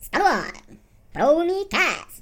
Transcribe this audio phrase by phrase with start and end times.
[0.00, 0.52] Está no ar.
[1.12, 1.98] Pronicast.
[1.98, 2.17] Lápis,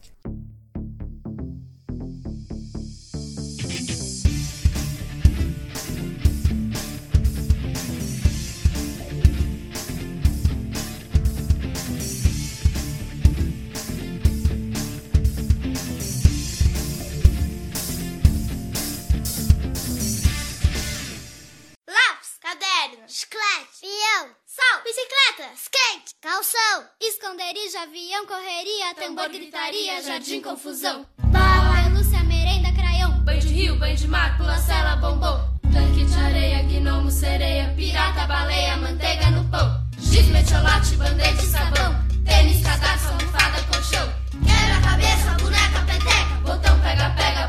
[27.77, 31.05] avião, correria, tambor, gritaria, jardim, confusão.
[31.19, 35.39] Bala, pelúcia, merenda, craião, Banho de rio, banho de mar, pula cela, bombom
[35.73, 39.85] Tanque de areia, gnomo, sereia Pirata, baleia, manteiga no pão.
[39.99, 41.95] Giz, metiolate, band-aid, sabão.
[42.25, 46.35] Tênis, cadarço, almofada, colchão Quebra-cabeça, boneca, peteca.
[46.45, 47.49] Botão, pega, pega,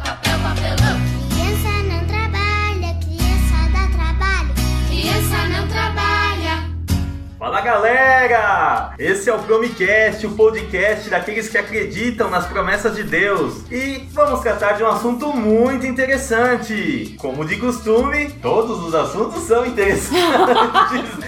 [7.38, 8.94] Fala galera!
[8.98, 13.62] Esse é o Promicast, o podcast daqueles que acreditam nas promessas de Deus.
[13.72, 17.16] E vamos tratar de um assunto muito interessante.
[17.20, 20.18] Como de costume, todos os assuntos são interessantes.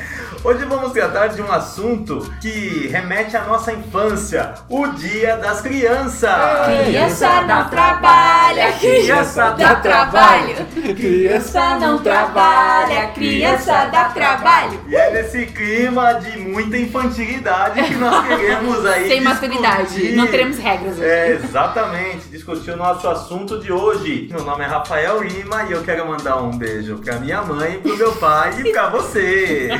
[0.41, 6.31] Hoje vamos tratar de um assunto que remete à nossa infância, o Dia das Crianças.
[6.85, 10.66] Criança não trabalha, criança dá trabalho.
[10.81, 14.80] Criança não trabalha, criança dá trabalho.
[14.88, 20.57] E é nesse clima de muita infantilidade que nós queremos aí Sem maturidade, não teremos
[20.57, 21.05] regras hoje.
[21.05, 24.27] É, exatamente, discutir o nosso assunto de hoje.
[24.31, 27.97] Meu nome é Rafael Lima e eu quero mandar um beijo pra minha mãe, pro
[27.97, 29.69] meu pai e pra você.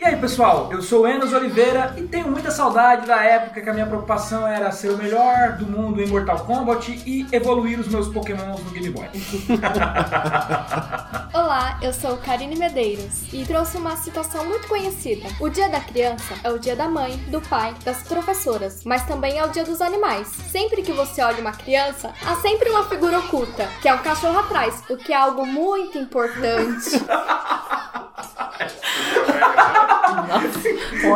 [0.00, 3.70] E aí pessoal, eu sou o Enos Oliveira e tenho muita saudade da época que
[3.70, 7.88] a minha preocupação era ser o melhor do mundo em Mortal Kombat e evoluir os
[7.88, 9.06] meus pokémons no Game Boy.
[11.34, 15.28] Olá, eu sou Karine Medeiros e trouxe uma situação muito conhecida.
[15.40, 19.38] O Dia da Criança é o dia da mãe, do pai, das professoras, mas também
[19.38, 20.28] é o dia dos animais.
[20.28, 24.38] Sempre que você olha uma criança, há sempre uma figura oculta, que é um cachorro
[24.38, 26.90] atrás, o que é algo muito importante.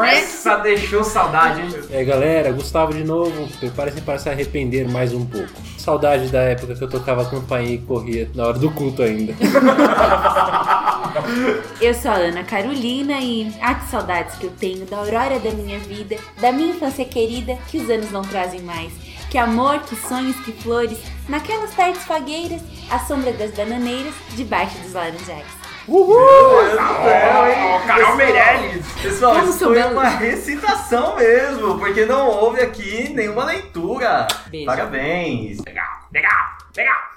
[0.04, 1.68] Essa deixou saudade, hein?
[1.90, 5.52] É galera, Gustavo de novo, preparem-se para se arrepender mais um pouco.
[5.78, 9.34] Saudade da época que eu tocava campainha e corria na hora do culto ainda.
[11.80, 15.50] Eu sou a Ana Carolina e ah, que saudades que eu tenho da aurora da
[15.50, 18.92] minha vida, da minha infância querida que os anos não trazem mais.
[19.30, 20.98] Que amor, que sonhos, que flores,
[21.28, 25.44] naquelas tardes fagueiras, à sombra das bananeiras, debaixo dos laranjais.
[25.86, 27.80] Meu Deus do céu, hein?
[27.86, 28.86] Carol Meirelles!
[29.02, 34.26] Pessoal, Como isso foi uma recitação mesmo, porque não houve aqui nenhuma leitura.
[34.48, 34.66] Beijo.
[34.66, 35.58] Parabéns.
[35.64, 37.07] Legal, legal, legal!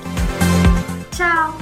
[1.11, 1.57] Tchau!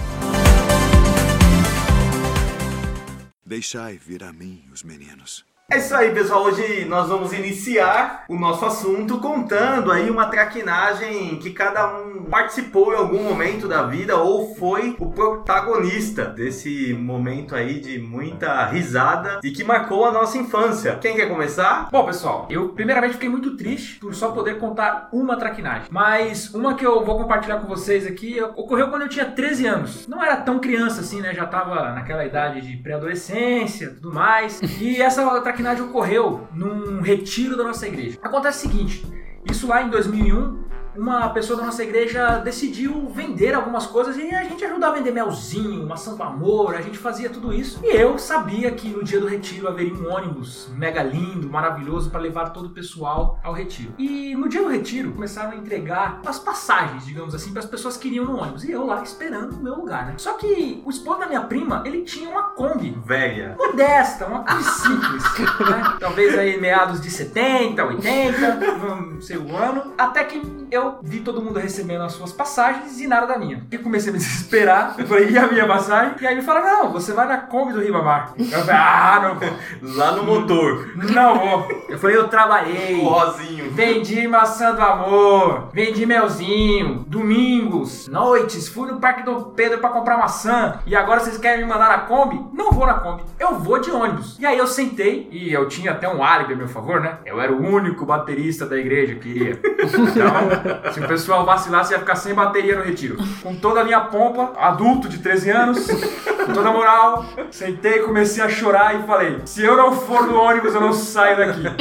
[3.45, 5.46] Deixai vir a mim os meninos.
[5.69, 6.45] É isso aí, pessoal.
[6.45, 12.93] Hoje nós vamos iniciar o nosso assunto contando aí uma traquinagem que cada um participou
[12.93, 19.41] em algum momento da vida ou foi o protagonista desse momento aí de muita risada
[19.43, 20.95] e que marcou a nossa infância.
[21.01, 21.89] Quem quer começar?
[21.91, 25.89] Bom, pessoal, eu primeiramente fiquei muito triste por só poder contar uma traquinagem.
[25.91, 30.07] Mas uma que eu vou compartilhar com vocês aqui ocorreu quando eu tinha 13 anos.
[30.07, 31.33] Não era tão criança assim, né?
[31.33, 34.61] Já tava naquela idade de pré-adolescência tudo mais.
[34.79, 38.17] E essa traquinagem ocorreu num retiro da nossa igreja.
[38.21, 39.05] Acontece o seguinte:
[39.49, 40.66] isso lá em 2001.
[40.97, 45.11] Uma pessoa da nossa igreja decidiu vender algumas coisas e a gente ajudava a vender
[45.11, 47.79] melzinho, maçã do amor, a gente fazia tudo isso.
[47.83, 52.19] E eu sabia que no dia do retiro haveria um ônibus mega lindo, maravilhoso para
[52.19, 53.93] levar todo o pessoal ao retiro.
[53.97, 57.97] E no dia do retiro começaram a entregar as passagens, digamos assim, para as pessoas
[57.97, 58.63] que iriam no ônibus.
[58.63, 60.13] E eu lá esperando o meu lugar, né?
[60.17, 63.55] Só que o esposo da minha prima, ele tinha uma Kombi Velha.
[63.57, 65.23] modesta, uma coisa simples,
[65.69, 65.97] né?
[65.99, 69.93] Talvez aí meados de 70, 80, não sei o ano.
[69.97, 70.41] Até que
[70.71, 73.65] eu vi todo mundo recebendo as suas passagens e nada da minha.
[73.71, 74.95] Eu comecei a me desesperar.
[74.97, 76.15] Eu falei, e a minha passagem?
[76.21, 78.33] E aí ele fala, não, você vai na Kombi do Ribamar.
[78.37, 79.95] Eu falei, ah, não vou.
[79.95, 80.91] Lá no motor.
[80.95, 81.67] Não vou.
[81.89, 83.01] Eu falei, eu trabalhei.
[83.01, 83.71] Rosinho.
[83.71, 90.17] Vendi maçã do amor, vendi melzinho, domingos, noites, fui no Parque Dom Pedro pra comprar
[90.17, 92.39] maçã e agora vocês querem me mandar na Kombi?
[92.53, 94.37] Não vou na Kombi, eu vou de ônibus.
[94.39, 97.17] E aí eu sentei e eu tinha até um álibi a meu favor, né?
[97.25, 99.59] Eu era o único baterista da igreja que ia.
[99.93, 103.17] Então, se o pessoal vacilasse, ia ficar sem bateria no retiro.
[103.41, 108.43] Com toda a minha pompa, adulto de 13 anos, com toda a moral, sentei, comecei
[108.43, 111.63] a chorar e falei: se eu não for no ônibus, eu não saio daqui.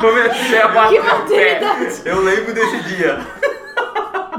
[0.00, 1.60] Comecei a bater o pé.
[2.04, 3.18] Eu lembro desse dia.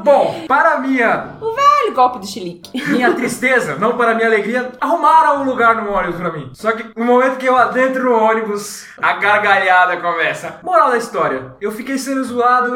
[0.03, 1.46] Bom, para minha, O velho
[1.97, 2.69] golpe do chilique.
[2.93, 6.51] minha tristeza, não para minha alegria, arrumaram um lugar no ônibus pra mim.
[6.53, 10.59] Só que no momento que eu adentro no ônibus, a gargalhada começa.
[10.63, 12.75] Moral da história, eu fiquei sendo zoado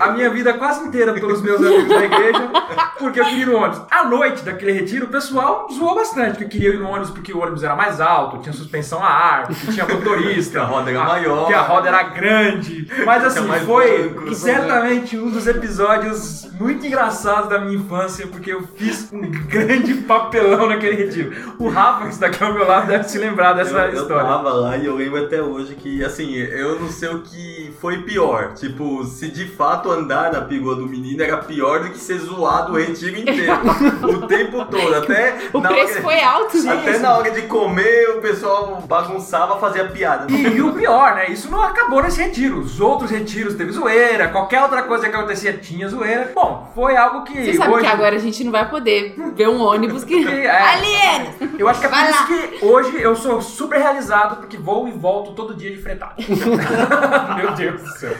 [0.00, 2.50] a minha vida quase inteira pelos meus amigos da igreja,
[2.98, 3.82] porque eu queria ir no ônibus.
[3.90, 7.32] À noite daquele retiro, o pessoal zoou bastante, que eu queria ir no ônibus porque
[7.32, 10.52] o ônibus era mais alto, tinha suspensão a ar, tinha motorista.
[10.52, 11.46] Que a roda era maior.
[11.46, 12.86] Que a roda era grande.
[13.06, 14.34] Mas assim, foi banco.
[14.34, 20.68] certamente um dos episódios muito engraçados da minha infância, porque eu fiz um grande papelão
[20.68, 21.32] naquele retiro.
[21.58, 24.24] O Rafa, que está aqui ao meu lado, deve se lembrar dessa eu, eu história.
[24.24, 28.02] tava lá e eu lembro até hoje que, assim, eu não sei o que foi
[28.02, 28.54] pior.
[28.54, 32.72] Tipo, se de fato andar na perua do menino era pior do que ser zoado
[32.72, 33.52] o retiro inteiro.
[34.02, 34.94] o tempo todo.
[34.94, 36.88] Até O na preço hora, foi alto, gente.
[36.88, 40.30] Até na hora de comer, o pessoal bagunçava, fazia piada.
[40.30, 41.30] E, e o pior, né?
[41.30, 42.60] Isso não acabou nesse retiro.
[42.60, 46.32] Os outros retiros teve zoeira, qualquer outra coisa que acontecia tinha zoeira.
[46.34, 47.44] Bom, foi algo que.
[47.44, 47.84] Você sabe hoje...
[47.84, 50.22] que agora a gente não vai poder ver um ônibus que.
[50.42, 50.50] É.
[50.50, 51.34] Alienos!
[51.58, 52.26] Eu acho que é por Vai isso lá.
[52.26, 56.14] que hoje eu sou super realizado, porque vou e volto todo dia de fretado.
[57.36, 58.16] Meu Deus do céu.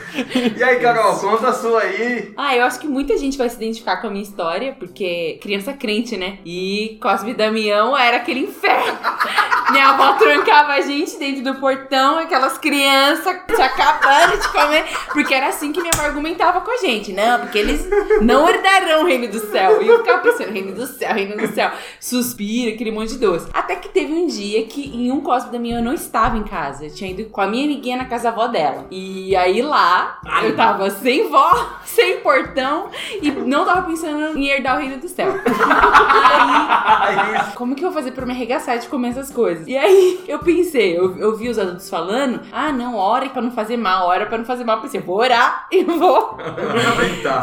[0.57, 2.33] E aí, Carol, conta a sua aí.
[2.37, 5.73] Ah, eu acho que muita gente vai se identificar com a minha história, porque criança
[5.73, 6.39] crente, né?
[6.45, 8.97] E Cosme e Damião era aquele inferno.
[9.73, 15.33] Minha avó trancava a gente dentro do portão, aquelas crianças se acabando de comer, porque
[15.33, 17.11] era assim que minha avó argumentava com a gente.
[17.11, 17.87] Não, porque eles
[18.21, 19.81] não herdarão o reino do céu.
[19.81, 21.71] E eu ficava pensando, reino do céu, reino do céu.
[21.99, 23.47] Suspiro, aquele monte de doce.
[23.53, 26.43] Até que teve um dia que em um Cosme e Damião eu não estava em
[26.43, 26.85] casa.
[26.85, 28.85] Eu tinha ido com a minha amiguinha na casa da avó dela.
[28.91, 31.51] E aí lá, eu tava sem vó,
[31.85, 32.89] sem portão
[33.21, 35.33] e não tava pensando em herdar o reino do céu.
[37.01, 39.62] Aí, como que eu vou fazer pra me arregaçar de comer essas coisas?
[39.67, 43.51] E aí, eu pensei, eu, eu vi os adultos falando, ah, não, ora pra não
[43.51, 44.77] fazer mal, ora pra não fazer mal.
[44.77, 46.37] Eu pensei, vou orar e vou.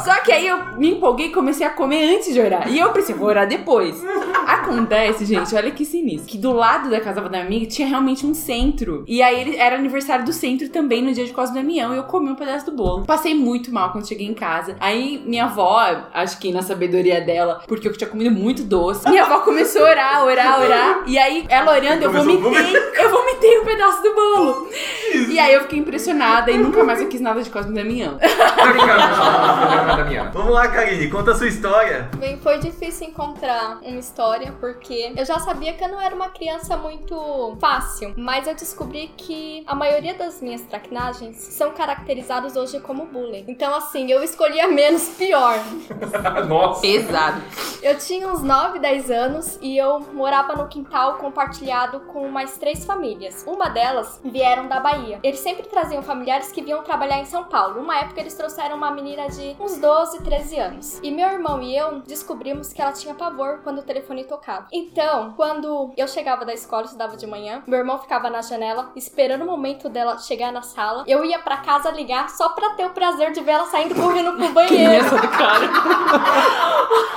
[0.05, 2.69] Só que aí eu me empolguei e comecei a comer antes de orar.
[2.69, 4.03] E eu pensei, vou orar depois.
[4.47, 6.29] Acontece, gente, olha que sinistro.
[6.29, 9.05] Que do lado da casa da minha amiga tinha realmente um centro.
[9.07, 11.95] E aí ele, era aniversário do centro também no dia de Cosme Damião.
[11.95, 13.05] E eu comi um pedaço do bolo.
[13.05, 14.77] Passei muito mal quando cheguei em casa.
[14.81, 15.81] Aí minha avó,
[16.13, 19.91] acho que na sabedoria dela, porque eu tinha comido muito doce, minha avó começou a
[19.91, 21.03] orar, orar, orar.
[21.07, 22.77] E aí ela orando, eu A vomitei.
[22.95, 24.69] Eu vomitei um pedaço do bolo.
[25.13, 28.19] E aí eu fiquei impressionada e nunca mais eu quis nada de Cosme Damião.
[30.33, 32.09] Vamos lá, Karine, conta a sua história.
[32.17, 36.29] Bem, foi difícil encontrar uma história, porque eu já sabia que eu não era uma
[36.29, 42.79] criança muito fácil, mas eu descobri que a maioria das minhas traquinagens são caracterizadas hoje
[42.81, 43.45] como bullying.
[43.49, 45.59] Então, assim, eu escolhi a menos pior.
[46.49, 46.81] Nossa.
[46.81, 47.43] Pesado.
[47.83, 52.85] Eu tinha uns 9, 10 anos e eu morava no quintal compartilhado com mais três
[52.85, 53.45] famílias.
[53.47, 55.00] Uma delas vieram da Bahia.
[55.23, 57.81] Eles sempre traziam familiares que vinham trabalhar em São Paulo.
[57.81, 61.01] Uma época eles trouxeram uma menina de uns 12, 13 anos.
[61.03, 64.67] E meu irmão e eu descobrimos que ela tinha pavor quando o telefone tocava.
[64.73, 69.43] Então, quando eu chegava da escola, estudava de manhã, meu irmão ficava na janela esperando
[69.43, 71.05] o momento dela chegar na sala.
[71.07, 74.37] Eu ia pra casa ligar só pra ter o prazer de ver ela saindo correndo
[74.37, 75.05] pro banheiro.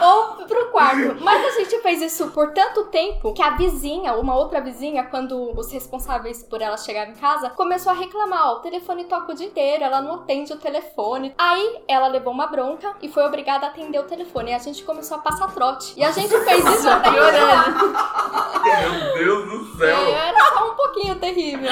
[0.02, 1.18] ou pro quarto.
[1.22, 5.58] Mas a gente fez isso por tanto tempo que a vizinha, uma outra vizinha, quando
[5.58, 9.36] os responsáveis por ela chegaram em casa, começou a reclamar: ó, o telefone toca o
[9.36, 11.34] dia inteiro, ela não atende o telefone.
[11.38, 14.52] Aí ela levou uma bronca e foi obrigada a atender o telefone.
[14.52, 15.94] E a gente começou a passar trote.
[15.98, 17.12] E a gente fez isso até.
[17.12, 17.32] Meu
[19.18, 19.98] Deus do céu.
[19.98, 21.70] Era só um pouquinho terrível.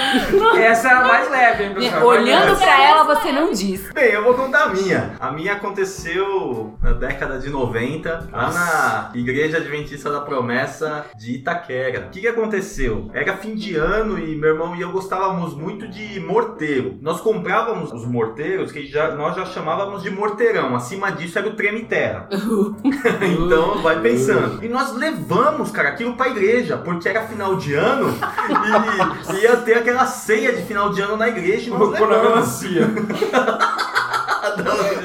[0.58, 2.06] Essa era a mais leve, hein, pessoal?
[2.06, 3.92] Olhando pra ela, você não diz.
[3.92, 5.16] Bem, eu vou contar a minha.
[5.20, 12.08] A minha aconteceu na década de 90, lá na Igreja Adventista da Promessa de Itaquera.
[12.08, 13.10] O que, que aconteceu?
[13.14, 16.98] Era fim de ano e meu irmão e eu gostávamos muito de morteiro.
[17.02, 20.76] Nós comprávamos os morteiros que já, nós já chamávamos de morteirão.
[20.76, 22.30] Acima disso era o treme-terra.
[23.22, 24.64] então vai pensando.
[24.64, 28.16] E nós levamos, cara, aquilo pra igreja, porque era final de ano
[29.34, 31.68] e ia ter aquela ceia de final de ano na igreja.
[31.68, 32.62] E nós levamos.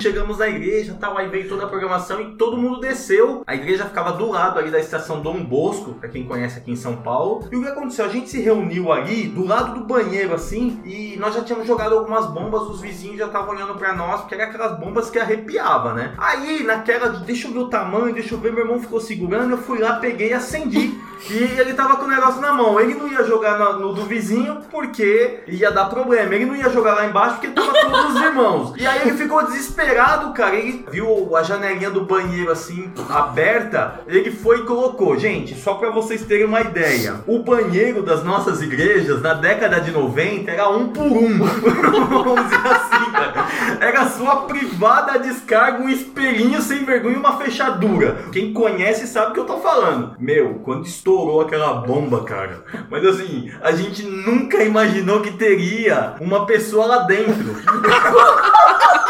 [0.00, 3.42] Chegamos na igreja, tal, aí veio toda a programação e todo mundo desceu.
[3.46, 6.76] A igreja ficava do lado ali da estação Dom Bosco, pra quem conhece aqui em
[6.76, 7.48] São Paulo.
[7.50, 8.04] E o que aconteceu?
[8.04, 11.96] A gente se reuniu ali do lado do banheiro assim, e nós já tínhamos jogado
[11.96, 15.94] algumas bombas, os vizinhos já estavam olhando pra nós, porque eram aquelas bombas que arrepiava,
[15.94, 16.14] né?
[16.18, 19.52] Aí, naquela de deixa eu ver o tamanho, deixa eu ver, meu irmão ficou segurando,
[19.52, 20.98] eu fui lá, peguei e acendi.
[21.28, 22.80] E ele tava com o negócio na mão.
[22.80, 26.34] Ele não ia jogar no, no do vizinho porque ia dar problema.
[26.34, 28.72] Ele não ia jogar lá embaixo porque tava todos os irmãos.
[28.76, 30.56] E aí ele ficou desesperado, cara.
[30.56, 34.00] Ele viu a janelinha do banheiro assim aberta.
[34.06, 35.18] Ele foi e colocou.
[35.18, 39.90] Gente, só pra vocês terem uma ideia: o banheiro das nossas igrejas na década de
[39.90, 41.38] 90 era um por um.
[41.38, 43.46] Vamos dizer assim, cara.
[43.80, 48.24] Era sua privada descarga, um espelhinho sem vergonha e uma fechadura.
[48.32, 50.16] Quem conhece sabe o que eu tô falando.
[50.18, 52.64] Meu, quando estourou aquela bomba, cara.
[52.90, 57.56] Mas assim, a gente nunca imaginou que teria uma pessoa lá dentro.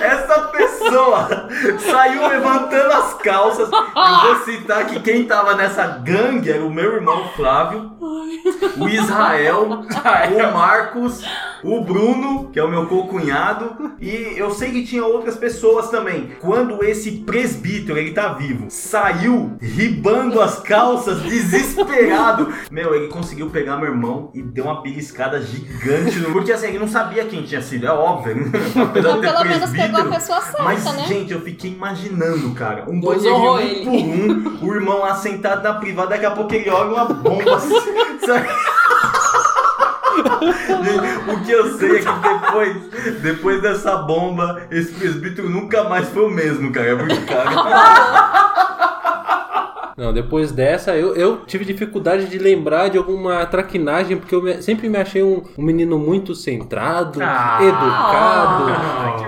[0.00, 1.48] Essa pessoa
[1.78, 3.68] saiu levantando as calças.
[3.70, 7.92] Eu vou citar que quem tava nessa gangue era o meu irmão Flávio,
[8.76, 11.24] o Israel, o Marcos,
[11.62, 16.32] o Bruno, que é o meu co-cunhado, e eu sei que tinha outras pessoas também.
[16.40, 22.52] Quando esse presbítero, ele tá vivo, saiu ribando as calças, desesperado.
[22.70, 26.18] Meu, ele conseguiu pegar meu irmão e deu uma beliscada gigante.
[26.18, 26.32] No...
[26.32, 28.50] Porque assim, ele não sabia quem tinha sido, é óbvio.
[29.02, 31.04] Ter pelo menos pegou a pessoa certa, Mas, né?
[31.06, 32.84] gente, eu fiquei imaginando, cara.
[32.88, 33.84] Um banheirinho um ele.
[33.84, 37.56] por um, o irmão lá sentado na privada, daqui a pouco ele olha uma bomba
[37.56, 37.74] assim,
[38.26, 38.48] sabe?
[41.28, 42.76] O que eu sei é que depois,
[43.22, 46.96] depois dessa bomba, esse presbítero nunca mais foi o mesmo, cara.
[46.96, 47.50] Porque, cara,
[50.00, 54.62] Não, depois dessa, eu, eu tive dificuldade de lembrar de alguma traquinagem, porque eu me-
[54.62, 57.58] sempre me achei um, um menino muito centrado, Ah.
[57.60, 58.64] educado,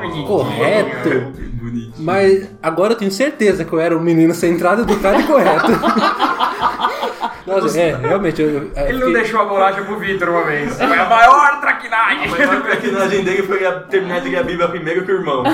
[0.00, 0.26] bonitinho.
[0.26, 1.11] correto.
[1.61, 1.93] bonitinho.
[1.99, 5.67] Mas agora eu tenho certeza que eu era um menino centrado, educado e correto.
[7.47, 8.41] Nossa, é, realmente.
[8.41, 10.75] Eu, eu- eu Ele não deixou a bolacha pro Vitor uma vez.
[10.75, 12.25] Foi a maior traquinagem.
[12.29, 13.59] A maior traquinagem dele foi
[13.91, 15.43] terminar de ler a Bíblia primeiro que o irmão.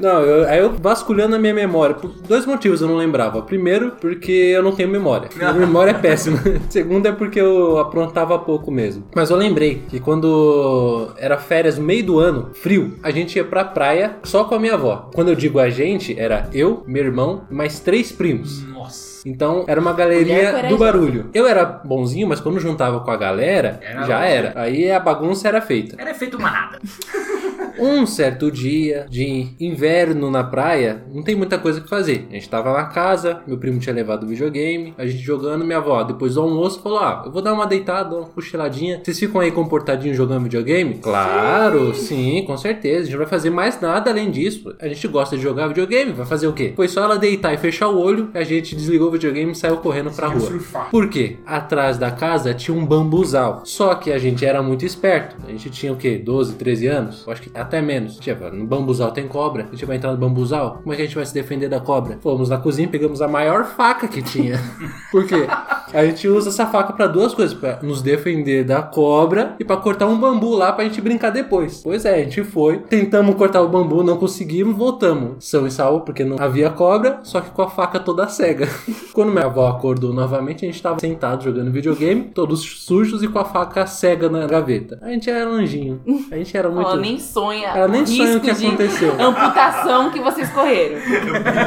[0.00, 3.42] Não, eu- aí eu vasculhando a minha memória, por dois motivos eu não lembrava.
[3.42, 5.28] Primeiro, porque eu não tenho memória.
[5.36, 6.38] Minha memória é péssima.
[6.68, 9.04] Segundo, é porque eu aprontava pouco mesmo.
[9.14, 13.44] Mas eu lembrei que quando era férias no meio do ano, frio, a gente ia
[13.44, 15.10] pra praia só com a minha avó.
[15.14, 18.62] Quando eu digo a gente, era eu, meu irmão e mais três primos.
[18.66, 19.14] Nossa.
[19.26, 21.30] Então era uma galeria do barulho.
[21.32, 24.24] Eu era bonzinho, mas quando juntava com a galera, Era já bom.
[24.24, 24.52] era.
[24.54, 25.96] Aí a bagunça era feita.
[25.98, 26.78] Era efeito manada.
[27.78, 32.26] Um certo dia de inverno na praia, não tem muita coisa que fazer.
[32.30, 35.78] A gente tava na casa, meu primo tinha levado o videogame, a gente jogando, minha
[35.78, 39.00] avó, depois do almoço, falou: Ah, eu vou dar uma deitada, uma cochiladinha.
[39.02, 40.94] Vocês ficam aí comportadinhos jogando videogame?
[40.94, 42.44] Claro, sim.
[42.46, 43.00] com certeza.
[43.00, 44.74] A gente não vai fazer mais nada além disso.
[44.80, 46.72] A gente gosta de jogar videogame, vai fazer o quê?
[46.76, 49.78] Foi só ela deitar e fechar o olho, a gente desligou o videogame e saiu
[49.78, 50.50] correndo pra rua.
[50.90, 51.38] Por quê?
[51.46, 53.62] Atrás da casa tinha um bambuzal.
[53.64, 55.36] Só que a gente era muito esperto.
[55.46, 56.18] A gente tinha o quê?
[56.18, 57.24] 12, 13 anos?
[57.26, 58.16] Eu acho que até menos.
[58.18, 59.64] Tipo, no bambuzal tem cobra.
[59.64, 60.78] A gente vai entrar no bambuzal?
[60.82, 62.18] Como é que a gente vai se defender da cobra?
[62.20, 64.60] Fomos na cozinha, pegamos a maior faca que tinha.
[65.10, 65.46] Por quê?
[65.92, 69.76] A gente usa essa faca pra duas coisas: pra nos defender da cobra e pra
[69.76, 71.82] cortar um bambu lá pra gente brincar depois.
[71.82, 75.44] Pois é, a gente foi, tentamos cortar o bambu, não conseguimos, voltamos.
[75.44, 78.68] São e salvo porque não havia cobra, só que com a faca toda cega.
[79.12, 83.38] Quando minha avó acordou novamente, a gente tava sentado jogando videogame, todos sujos e com
[83.38, 84.98] a faca cega na gaveta.
[85.00, 86.00] A gente era anjinho.
[86.30, 86.88] A gente era muito.
[86.88, 87.53] Ela nem sonha.
[87.62, 89.14] Ela nem sonha o que aconteceu.
[89.20, 90.98] Amputação que vocês correram.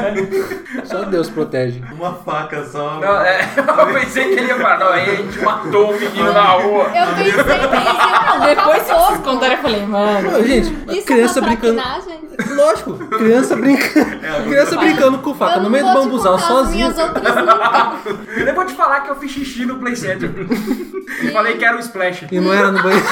[0.84, 1.82] Só Deus protege.
[1.92, 3.00] Uma faca só.
[3.00, 6.34] Não, é, eu pensei que ele ia falar, não, aí a gente matou o menino
[6.34, 6.84] na rua.
[6.86, 10.32] Eu pensei, pensei, Depois que vocês contaram, eu falei, mano.
[10.32, 11.82] Não, gente, Isso criança é brincando.
[12.52, 14.20] Lógico, criança brincando.
[14.46, 16.48] criança brincando com faca no não meio do bambuzal nunca.
[18.46, 20.32] Eu vou te falar que eu fiz xixi no Play Center.
[21.22, 22.28] E falei que era o Splash.
[22.32, 23.06] E não era no banheiro.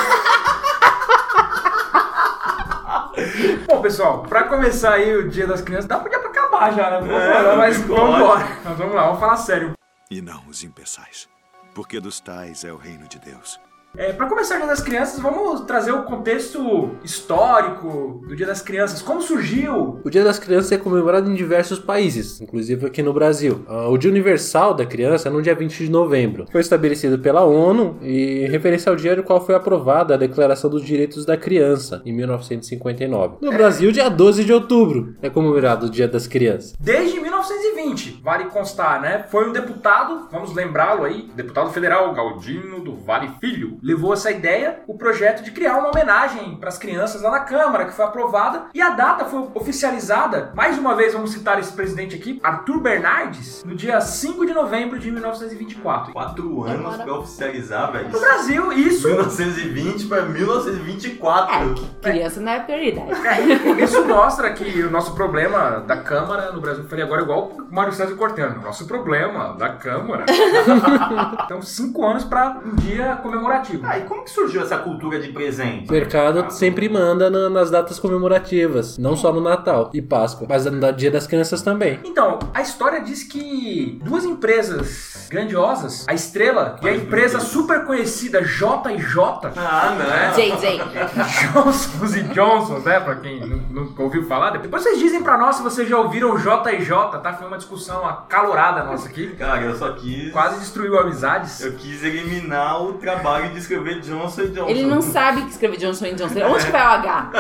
[3.68, 7.00] Bom, pessoal, pra começar aí o Dia das Crianças, dá podia pra acabar já, né?
[7.00, 7.90] Vamos É, embora, mas pode.
[8.02, 8.48] vamos embora.
[8.64, 9.74] Mas vamos lá, vamos falar sério.
[10.12, 11.28] E não os impeçais,
[11.74, 13.60] porque dos tais é o reino de Deus.
[13.98, 18.62] É, para começar o Dia das Crianças, vamos trazer o contexto histórico do Dia das
[18.62, 19.02] Crianças.
[19.02, 20.02] Como surgiu?
[20.04, 23.64] O Dia das Crianças é comemorado em diversos países, inclusive aqui no Brasil.
[23.68, 26.46] Ah, O Dia Universal da Criança é no dia 20 de novembro.
[26.52, 30.84] Foi estabelecido pela ONU e referência ao dia no qual foi aprovada a Declaração dos
[30.84, 33.38] Direitos da Criança, em 1959.
[33.42, 36.74] No Brasil, dia 12 de outubro é comemorado o Dia das Crianças.
[36.80, 39.26] Desde 1920, vale constar, né?
[39.30, 44.80] Foi um deputado, vamos lembrá-lo aí, deputado federal Galdino do Vale Filho, levou essa ideia,
[44.88, 48.66] o projeto de criar uma homenagem para as crianças lá na Câmara, que foi aprovada,
[48.74, 53.64] e a data foi oficializada, mais uma vez vamos citar esse presidente aqui, Arthur Bernardes,
[53.64, 56.14] no dia 5 de novembro de 1924.
[56.14, 58.10] Quatro anos pra oficializar, velho.
[58.10, 61.76] No Brasil, isso 1920 pra 1924.
[62.02, 63.12] Criança não é prioridade.
[63.28, 67.76] É, isso mostra que o nosso problema da Câmara no Brasil, falei agora igual o
[67.76, 70.26] Mário César Cortano, nosso problema da Câmara.
[71.46, 73.75] então, cinco anos para um dia comemorativo.
[73.84, 75.90] Ah, e como que surgiu essa cultura de presente?
[75.90, 80.66] O mercado sempre manda na- nas datas comemorativas, não só no Natal e Páscoa, mas
[80.66, 82.00] no Dia das Crianças também.
[82.04, 88.44] Então, a história diz que duas empresas grandiosas, a Estrela e a empresa super conhecida
[88.44, 90.36] J&J, Ah, não.
[90.36, 90.80] JJ.
[91.54, 93.00] Johnsons e Johnsons, né?
[93.00, 94.52] Pra quem nu- nunca ouviu falar.
[94.58, 97.34] Depois vocês dizem pra nós se vocês já ouviram J&J, tá?
[97.34, 99.28] Foi uma discussão acalorada nossa aqui.
[99.36, 100.32] Cara, eu só quis.
[100.32, 101.62] Quase destruiu amizades.
[101.62, 104.70] Eu quis eliminar o trabalho de escrever Johnson Johnson.
[104.70, 106.40] Ele não sabe que escreve Johnson Johnson.
[106.46, 107.32] Onde que vai o H?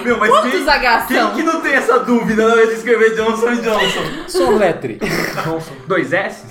[0.04, 1.34] Meu, mas Quantos quem, H quem são?
[1.34, 4.28] que não tem essa dúvida na hora de escrever Johnson Johnson?
[4.28, 4.98] Soletre.
[5.44, 5.74] Johnson.
[5.86, 6.44] Dois S?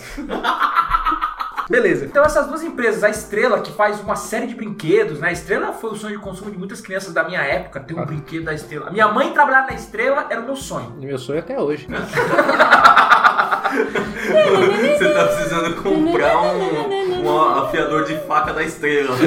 [1.70, 2.06] Beleza.
[2.06, 5.30] Então essas duas empresas, a Estrela, que faz uma série de brinquedos, né?
[5.30, 8.06] A Estrela foi o sonho de consumo de muitas crianças da minha época, ter um
[8.06, 8.92] brinquedo da Estrela.
[8.92, 10.94] Minha mãe trabalhar na Estrela era o meu sonho.
[11.00, 11.88] E meu sonho até hoje.
[13.74, 19.16] Você tá precisando comprar um, um afiador de faca da estrela.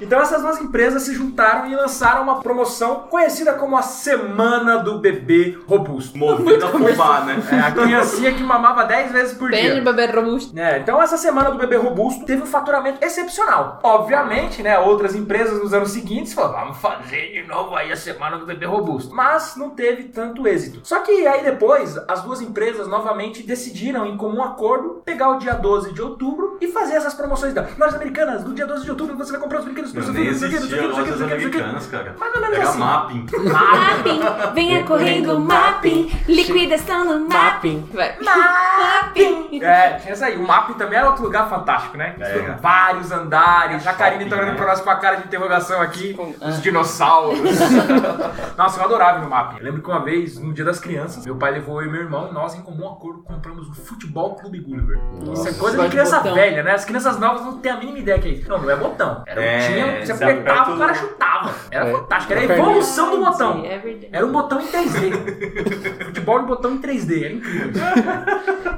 [0.00, 4.98] Então essas duas empresas se juntaram e lançaram uma promoção conhecida como a Semana do
[4.98, 6.16] Bebê Robusto.
[6.18, 7.42] Movido a fubá, né?
[7.54, 9.82] É, a criancinha que mamava 10 vezes por Bem dia.
[9.82, 10.58] bebê robusto.
[10.58, 13.78] É, então essa semana do bebê robusto teve um faturamento excepcional.
[13.82, 18.38] Obviamente, né, outras empresas nos anos seguintes falaram, vamos fazer de novo aí a semana
[18.38, 19.14] do bebê robusto.
[19.14, 20.80] Mas não teve tanto êxito.
[20.82, 25.54] Só que aí depois, as duas empresas novamente decidiram, em comum acordo, pegar o dia
[25.54, 28.44] 12 de outubro e fazer essas promoções da Lojas Americanas.
[28.44, 31.22] No dia 12 de outubro você vai comprar os brinquedos, os brinquedos, os brinquedos.
[31.22, 32.16] americanas, cara.
[32.18, 32.78] Mais ou menos Era assim.
[32.78, 33.26] mapping.
[33.44, 37.88] Mapping, venha correndo, mapping, liquidação no mapping.
[38.20, 39.60] Mapping.
[39.62, 40.36] É, tinha essa aí.
[40.36, 42.14] O MAP também era outro lugar fantástico, né?
[42.18, 42.56] É.
[42.60, 43.86] Vários andares.
[43.86, 44.56] A Karine tá olhando né?
[44.56, 46.16] pra nós com a cara de interrogação aqui.
[46.40, 47.38] Os dinossauros.
[48.56, 49.58] Nossa, eu adorava no MAP.
[49.58, 52.02] Eu lembro que uma vez, no dia das crianças, meu pai levou eu e meu
[52.02, 54.98] irmão, nós em comum acordo compramos o Futebol Clube Gulliver.
[55.32, 56.34] Isso é coisa de criança botão.
[56.44, 56.72] Velha, né?
[56.72, 58.48] As crianças novas não têm a mínima ideia que é isso.
[58.48, 59.22] Não, não é botão.
[59.26, 61.54] Era, É, tinha, você apertava, aperta o cara o- chutava.
[61.70, 61.92] Era É.
[61.92, 62.32] fantástico.
[62.32, 63.64] Era a evolução do botão.
[63.64, 64.08] É verdade.
[64.12, 66.04] Era um botão em 3D.
[66.06, 67.70] Futebol de botão em 3D, era incrível.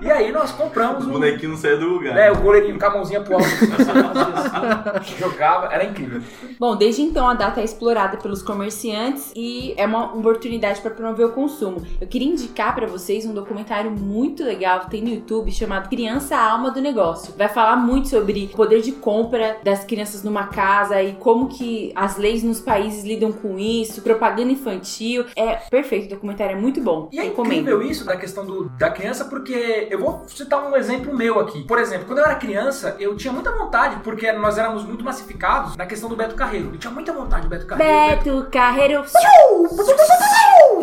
[0.03, 1.13] E aí nós compramos O um.
[1.13, 2.17] bonequinho não saia do lugar.
[2.17, 3.47] É, o goleirinho com a mãozinha pro alto.
[5.19, 6.21] jogava, era incrível.
[6.59, 11.27] Bom, desde então a data é explorada pelos comerciantes e é uma oportunidade para promover
[11.27, 11.83] o consumo.
[12.01, 16.37] Eu queria indicar para vocês um documentário muito legal que tem no YouTube chamado Criança
[16.37, 17.35] Alma do Negócio.
[17.37, 21.91] Vai falar muito sobre o poder de compra das crianças numa casa e como que
[21.97, 25.25] as leis nos países lidam com isso, propaganda infantil.
[25.35, 27.09] É perfeito, o documentário é muito bom.
[27.11, 27.61] E é Recomendo.
[27.61, 31.65] incrível isso da questão do, da criança, porque eu vou citar um exemplo meu aqui.
[31.65, 35.77] Por exemplo, quando eu era criança, eu tinha muita vontade, porque nós éramos muito massificados
[35.77, 36.73] na questão do Beto Carreiro.
[36.75, 38.23] Eu tinha muita vontade do Beto Carreiro.
[38.23, 39.03] Beto Carreiro.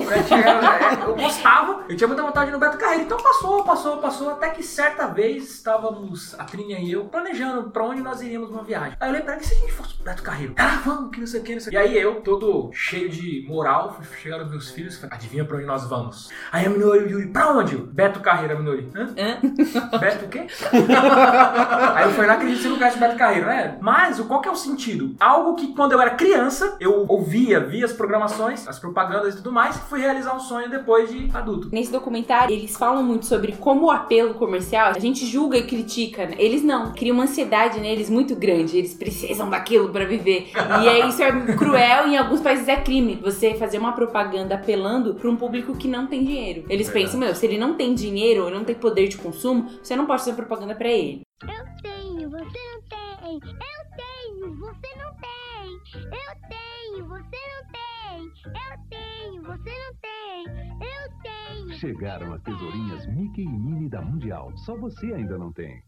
[0.02, 3.04] Eu, tinha- é, eu gostava, eu tinha muita vontade no Beto Carreiro.
[3.04, 7.84] Então passou, passou, passou, até que certa vez estávamos, a Trinha e eu, planejando pra
[7.84, 8.96] onde nós iríamos numa viagem.
[9.00, 11.28] Aí eu lembrei que se a gente fosse pro Beto Carreiro, ah, vamos, que não
[11.28, 11.76] sei o que, não sei o que.
[11.76, 15.46] E aí eu, todo cheio de moral, fui chegar aos meus filhos e falei, adivinha
[15.46, 16.30] pra onde nós vamos?
[16.52, 17.76] Aí a Minori, Yuri, pra onde?
[17.78, 18.90] Beto Carreiro, a Minori.
[18.96, 19.10] Hã?
[19.18, 19.40] Hã?
[20.00, 20.48] Beto o quê?
[21.96, 23.78] Aí eu não acredito que você não conhece o Beto Carreiro, né?
[23.82, 25.16] Mas qual que é o sentido?
[25.20, 29.52] Algo que quando eu era criança, eu ouvia, via as programações, as propagandas e tudo
[29.52, 31.70] mais, fui realizar um sonho depois de adulto.
[31.72, 36.26] Nesse documentário, eles falam muito sobre como o apelo comercial, a gente julga e critica,
[36.26, 36.36] né?
[36.38, 40.52] Eles não, cria uma ansiedade neles muito grande, eles precisam daquilo pra viver.
[40.84, 44.56] E é, isso é cruel e em alguns países é crime, você fazer uma propaganda
[44.56, 46.66] apelando pra um público que não tem dinheiro.
[46.70, 49.96] Eles pensam, meu, se ele não tem dinheiro, ele não tem poder de consumo, você
[49.96, 51.22] não pode fazer propaganda pra ele.
[51.44, 53.34] Eu tenho, você não tem.
[53.34, 56.04] Eu tenho, você não tem.
[56.06, 57.73] Eu tenho, você não tem.
[58.16, 60.46] Eu tenho, você não tem.
[60.80, 61.74] Eu tenho.
[61.80, 64.52] Chegaram as tesourinhas Mickey e Minnie da Mundial.
[64.58, 65.82] Só você ainda não tem.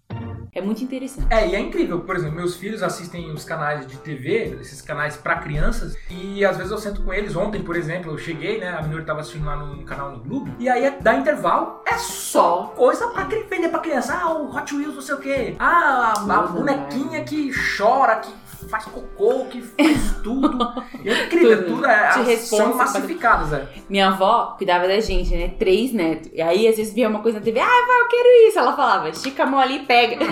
[0.54, 1.28] É muito interessante.
[1.30, 5.18] É, e é incrível, por exemplo, meus filhos assistem os canais de TV, esses canais
[5.18, 7.36] pra crianças, e às vezes eu sento com eles.
[7.36, 8.70] Ontem, por exemplo, eu cheguei, né?
[8.70, 12.74] A menina tava assistindo lá no canal no Globo, e aí dá intervalo, é só
[12.76, 14.18] coisa pra vender pra criança.
[14.18, 15.56] Ah, o Hot Wheels, não sei o quê.
[15.60, 18.32] Ah, a, a bonequinha que chora, que
[18.70, 20.58] faz cocô, que faz tudo.
[21.04, 21.76] E é incrível, Tudo.
[21.76, 23.68] tudo é, são massificadas, é.
[23.90, 25.50] Minha avó cuidava da gente, né?
[25.60, 26.30] Três netos.
[26.34, 27.60] E aí, às vezes, via uma coisa na TV.
[27.60, 28.60] Ah, vai, eu quero isso.
[28.60, 30.18] Ela falava, estica a mão ali e pega.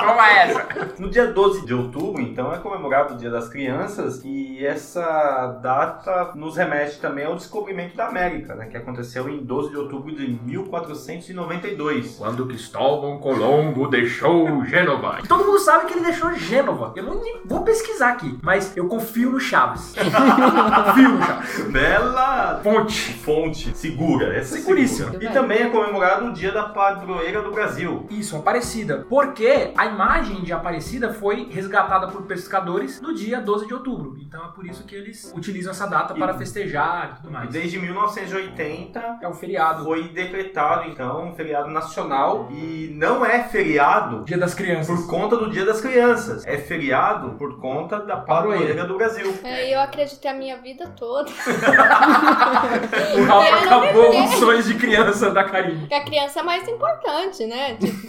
[0.00, 0.66] Toma essa.
[0.98, 6.32] No dia 12 de outubro, então, é comemorado o Dia das Crianças e essa data
[6.34, 10.38] nos remete também ao descobrimento da América, né, que aconteceu em 12 de outubro de
[10.44, 12.16] 1492.
[12.16, 15.18] Quando Cristóvão Colombo deixou Gênova.
[15.28, 16.92] Todo mundo sabe que ele deixou Gênova.
[16.96, 19.94] Eu não nem vou pesquisar aqui, mas eu confio no Chaves.
[20.86, 21.64] confio no Chaves.
[21.70, 23.12] Bela Fonte.
[23.14, 25.10] fonte segura, essa é Seguríssima.
[25.10, 25.30] segura.
[25.30, 28.06] E também é comemorado o Dia da Padroeira do Brasil.
[28.10, 29.04] Isso, Aparecida.
[29.08, 34.16] Porque a imagem de Aparecida foi resgatada por pescadores no dia 12 de outubro.
[34.20, 37.50] Então é por isso que eles utilizam essa data E- para festejar e tudo mais.
[37.50, 39.84] desde 1980 É o feriado.
[39.84, 44.86] foi decretado então um feriado nacional e não é feriado Dia das Crianças.
[44.86, 46.03] por conta do Dia das Crianças,
[46.44, 49.34] é feriado por conta da Padroeira do Brasil.
[49.44, 51.30] É, eu acreditei a minha vida toda.
[53.14, 55.86] O Rafa acabou os sonhos de criança da Karine.
[55.86, 57.76] Que a criança é mais importante, né?
[57.76, 58.04] Tipo,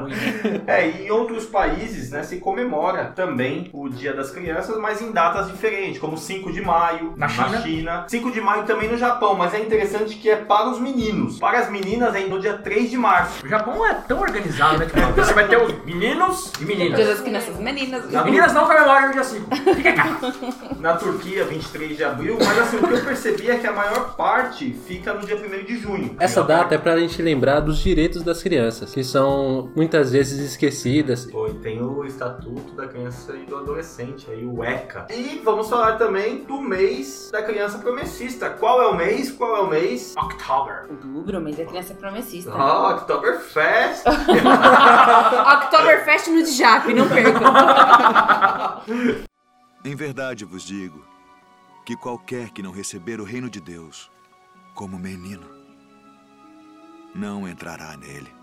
[0.66, 5.12] É, e em outros países, né, se comemora também o Dia das Crianças, mas em
[5.12, 8.04] datas diferentes, como 5 de maio Na China.
[8.08, 11.38] 5 de maio também no Japão, mas é interessante que é para os meninos.
[11.38, 13.44] Para as meninas é no dia 3 de março.
[13.44, 14.86] O Japão é tão organizado, né?
[14.86, 16.79] Tipo, você vai ter os meninos e meninas.
[16.88, 18.10] Dia das crianças meninas.
[18.10, 19.56] Na, Meninas não comemoram no dia 5.
[19.74, 20.18] Fica cá.
[20.80, 24.14] na Turquia, 23 de abril, mas assim, o que eu percebi é que a maior
[24.16, 26.16] parte fica no dia 1 de junho.
[26.18, 31.28] Essa data é pra gente lembrar dos direitos das crianças, que são muitas vezes esquecidas.
[31.30, 35.06] Foi, tem o Estatuto da Criança e do Adolescente, aí o ECA.
[35.10, 38.50] E vamos falar também do mês da criança promessista.
[38.50, 39.30] Qual é o mês?
[39.30, 40.14] Qual é o mês?
[40.16, 40.84] October.
[40.90, 42.52] Outubro, mês da criança promessista.
[42.54, 44.04] Ah, Oktoberfest!
[45.64, 46.42] Oktoberfest no
[46.94, 48.82] Não.
[49.84, 51.04] Em verdade vos digo
[51.84, 54.10] que qualquer que não receber o reino de Deus
[54.74, 55.46] como menino,
[57.14, 58.39] não entrará nele.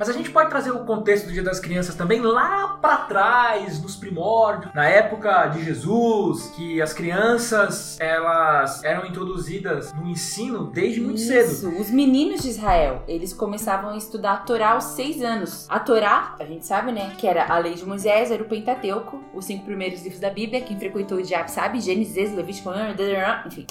[0.00, 3.82] Mas a gente pode trazer o contexto do Dia das Crianças também lá pra trás,
[3.82, 11.02] nos primórdios, na época de Jesus, que as crianças elas eram introduzidas no ensino desde
[11.02, 11.52] muito cedo.
[11.52, 15.66] Isso, os meninos de Israel, eles começavam a estudar a Torá aos seis anos.
[15.68, 19.22] A Torá, a gente sabe, né, que era a lei de Moisés, era o Pentateuco,
[19.34, 22.70] os cinco primeiros livros da Bíblia, quem frequentou o Diabo sabe, Gênesis, Levítico,
[23.46, 23.66] enfim.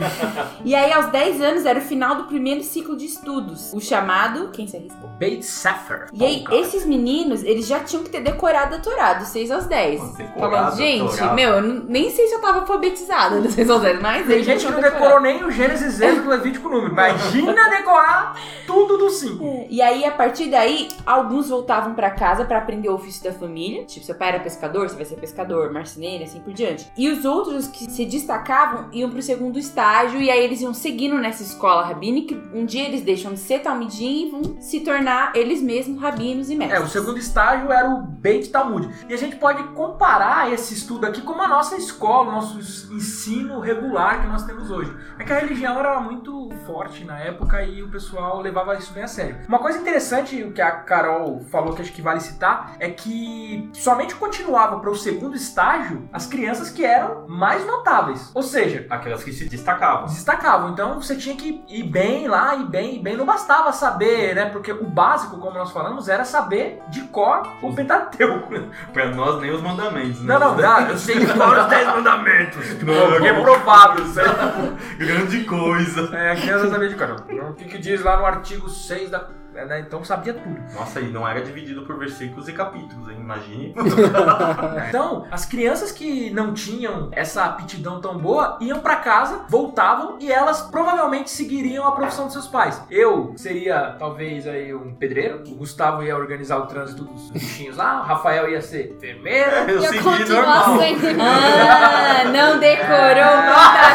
[0.64, 4.48] e aí, aos 10 anos, era o final do primeiro ciclo de estudos, o chamado,
[4.48, 5.10] quem se arriscou?
[5.10, 6.06] Beit Sefer.
[6.12, 9.66] E aí, esses meninos, eles já tinham que ter decorado a Torá, dos 6 aos
[9.66, 10.00] 10.
[10.16, 14.00] Decorado Falando, gente, meu, eu nem sei se eu tava alfabetizada dos 6 aos 10,
[14.00, 15.00] mas Tem gente que não decorado.
[15.02, 16.92] decorou nem o Gênesis, Êxodo, Levítico, número.
[16.92, 19.66] Imagina decorar tudo do 5.
[19.68, 23.84] E aí, a partir daí, alguns voltavam pra casa pra aprender o ofício da família.
[23.84, 26.86] Tipo, seu pai era pescador, você vai ser pescador, marceneiro, assim por diante.
[26.96, 31.16] E os outros que se destacavam iam pro segundo estágio, e aí eles iam seguindo
[31.18, 32.36] nessa escola rabínica.
[32.54, 36.56] Um dia eles deixam de ser talmidim e vão se tornar eles mesmos rabinos e
[36.56, 36.80] mestres.
[36.80, 38.88] É, o segundo estágio era o Beit Talmud.
[39.08, 42.58] E a gente pode comparar esse estudo aqui com a nossa escola, o nosso
[42.94, 44.94] ensino regular que nós temos hoje.
[45.18, 49.02] É que a religião era muito forte na época e o pessoal levava isso bem
[49.02, 49.36] a sério.
[49.48, 53.68] Uma coisa interessante, o que a Carol falou que acho que vale citar, é que
[53.72, 58.30] somente continuava para o segundo estágio as crianças que eram mais notáveis.
[58.34, 60.06] Ou seja, Aquelas que se destacavam.
[60.06, 60.70] destacavam.
[60.70, 63.16] Então você tinha que ir bem lá, ir bem, ir bem.
[63.16, 64.46] Não bastava saber, né?
[64.46, 68.48] Porque o básico, como nós falamos, era saber de cor o Pentateuco.
[68.92, 70.38] Pra nós, nem os mandamentos, né?
[70.38, 70.80] Não, não, não.
[70.88, 72.82] Eu sei de cor os 10 mandamentos.
[72.82, 74.32] Não, Reprovável, sério.
[74.98, 76.16] Grande coisa.
[76.16, 77.24] É, a criança sabia de cor.
[77.50, 79.28] O que, que diz lá no artigo 6 da.
[79.66, 80.58] Né, Então sabia tudo.
[80.74, 83.16] Nossa, e não era dividido por versículos e capítulos, hein?
[83.20, 83.74] Imagine.
[84.88, 90.32] Então, as crianças que não tinham essa aptidão tão boa iam pra casa, voltavam e
[90.32, 92.80] elas provavelmente seguiriam a profissão dos seus pais.
[92.90, 98.00] Eu seria talvez aí um pedreiro, o Gustavo ia organizar o trânsito dos bichinhos lá,
[98.00, 99.50] o Rafael ia ser enfermeiro.
[99.68, 100.78] Eu eu segui normal.
[100.78, 101.08] sendo.
[101.20, 103.38] Ah, não decorou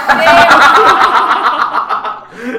[0.07, 1.52] Pentateuco!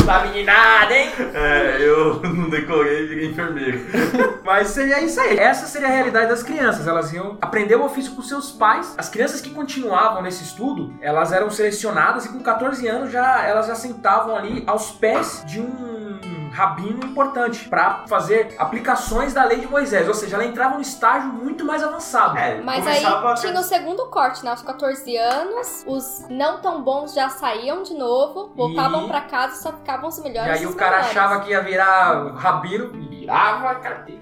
[0.05, 1.11] Da meninada, hein?
[1.33, 3.81] É, eu não decorei e virei enfermeiro.
[4.45, 5.39] Mas seria isso aí.
[5.39, 6.87] Essa seria a realidade das crianças.
[6.87, 8.95] Elas iam aprender o ofício com seus pais.
[8.99, 13.67] As crianças que continuavam nesse estudo, elas eram selecionadas e com 14 anos já elas
[13.67, 19.67] já sentavam ali aos pés de um rabino importante para fazer aplicações da lei de
[19.67, 20.07] Moisés.
[20.09, 22.39] Ou seja, ela entrava num estágio muito mais avançado.
[22.39, 24.51] É, Mas aí a- tinha o segundo corte, né?
[24.51, 29.55] Aos 14 anos, os não tão bons já saíam de novo, voltavam E- pra casa
[29.55, 30.53] e só ficavam os E melhores.
[30.53, 31.17] aí e o os cara melhores.
[31.17, 32.91] achava que ia virar rabino
[33.25, 34.21] virava a carteira.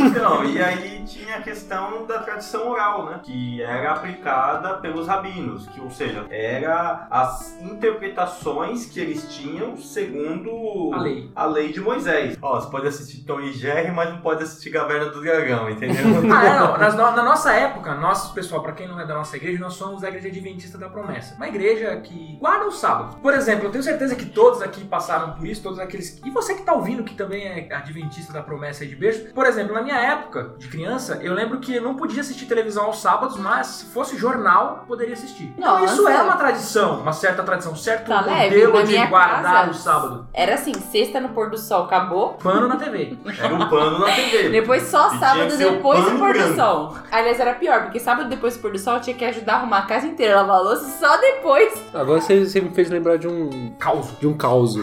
[0.00, 3.20] Então, e aí tinha a questão da tradição oral, né?
[3.22, 10.90] Que era aplicada pelos rabinos, que, ou seja, era as interpretações que eles tinham segundo
[10.94, 11.30] A lei.
[11.36, 12.36] a lei de Moisés.
[12.40, 16.00] Ó, você pode assistir Tom e Jerry, mas não pode assistir Caverna do Dragão, entendeu?
[16.30, 16.78] Ah, é, não.
[16.78, 20.00] Nas na nossa época, nós, pessoal, pra quem não é da nossa igreja, nós somos
[20.00, 21.34] da Igreja Adventista da Promessa.
[21.34, 23.16] Uma igreja que guarda o sábado.
[23.20, 26.20] Por exemplo, eu tenho certeza que todos aqui passaram por isso, todos aqueles.
[26.24, 29.32] E você que tá ouvindo, que também é Adventista da Promessa aí de beijo.
[29.34, 33.00] Por exemplo, na minha época de criança, eu lembro que não podia assistir televisão aos
[33.00, 35.52] sábados, mas se fosse jornal, poderia assistir.
[35.56, 38.92] Então isso é uma tradição, uma certa tradição, um certo Tá leve, modelo na de
[38.92, 39.70] minha guardar casa.
[39.70, 40.26] o sábado.
[40.32, 42.34] Era assim, sexta no pôr do sol, acabou.
[42.34, 43.16] Pano na TV.
[43.38, 44.48] Era um pano na TV.
[44.50, 46.94] Depois só E sábado depois do pôr do sol.
[47.10, 49.56] Aliás, era pior, porque sábado depois do pôr do sol eu tinha que ajudar a
[49.58, 51.72] arrumar a casa inteira, lavar a louça só depois.
[51.94, 54.18] Agora você, você me fez lembrar de um Caos.
[54.18, 54.74] de um caos.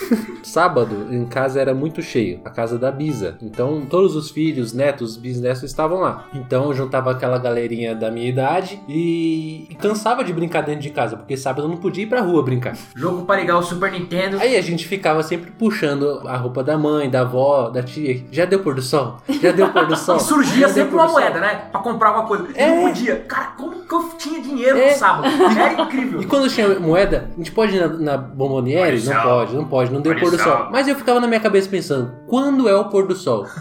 [0.42, 3.36] Sábado em casa era muito cheio, a casa da Bisa.
[3.42, 6.26] Então todos os filhos, netos, bisnetos estavam lá.
[6.34, 10.90] Então eu juntava aquela galerinha da minha idade e, e cansava de brincar dentro de
[10.90, 12.76] casa, porque sábado eu não podia ir pra rua brincar.
[12.94, 14.38] Jogo para ligar o Super Nintendo.
[14.40, 18.24] Aí a gente ficava sempre puxando a roupa da mãe, da avó, da tia.
[18.30, 19.18] Já deu pôr do sol?
[19.42, 20.16] Já deu pôr do sol?
[20.16, 21.62] E surgia sempre uma do sol?" moeda, né?
[21.72, 22.46] Pra comprar alguma coisa.
[22.54, 22.66] É.
[22.68, 23.16] não podia.
[23.28, 24.92] Cara, como que eu tinha dinheiro É.
[24.92, 25.26] no sábado?
[25.58, 26.20] Era incrível.
[26.20, 29.00] E quando tinha moeda, a gente pode ir na, na bomboniere?
[29.02, 30.68] Não pode, não pode, não deu pôr do sol.
[30.70, 33.46] Mas eu ficava na minha cabeça pensando, quando é o pôr do sol?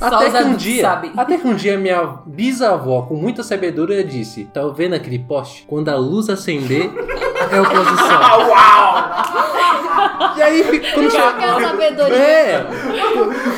[0.00, 1.12] Até que um dia, sabem.
[1.16, 5.64] até que um dia minha bisavó, com muita sabedoria, disse: Tá vendo aquele poste?
[5.66, 6.90] Quando a luz acender,
[7.50, 8.54] é o pôr do sol.
[10.36, 11.60] E aí, fica- quando chega.
[11.68, 12.16] sabedoria.
[12.16, 12.66] É!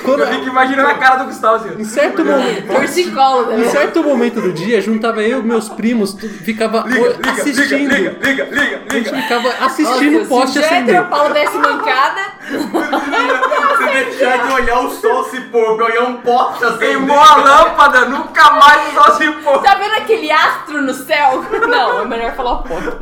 [0.04, 1.80] Quando, Eu fico imaginando a cara do Gustavo assim.
[1.80, 2.66] em certo momento.
[2.66, 3.68] Torcicolo, Em né?
[3.68, 6.84] certo momento do dia, juntava eu e meus primos, tu- ficava
[7.32, 7.88] assistindo.
[7.94, 9.22] liga, liga, liga, A gente liga.
[9.22, 15.24] ficava assistindo o poste se o Paulo desse mancada, Você deixar de olhar o sol
[15.24, 16.78] se pôr pra olhar um poste assim.
[16.78, 19.62] Queimou a lâmpada, nunca mais o sol se pôr.
[19.62, 21.44] tá vendo aquele astro no céu?
[21.68, 22.96] Não, é melhor falar o ponto.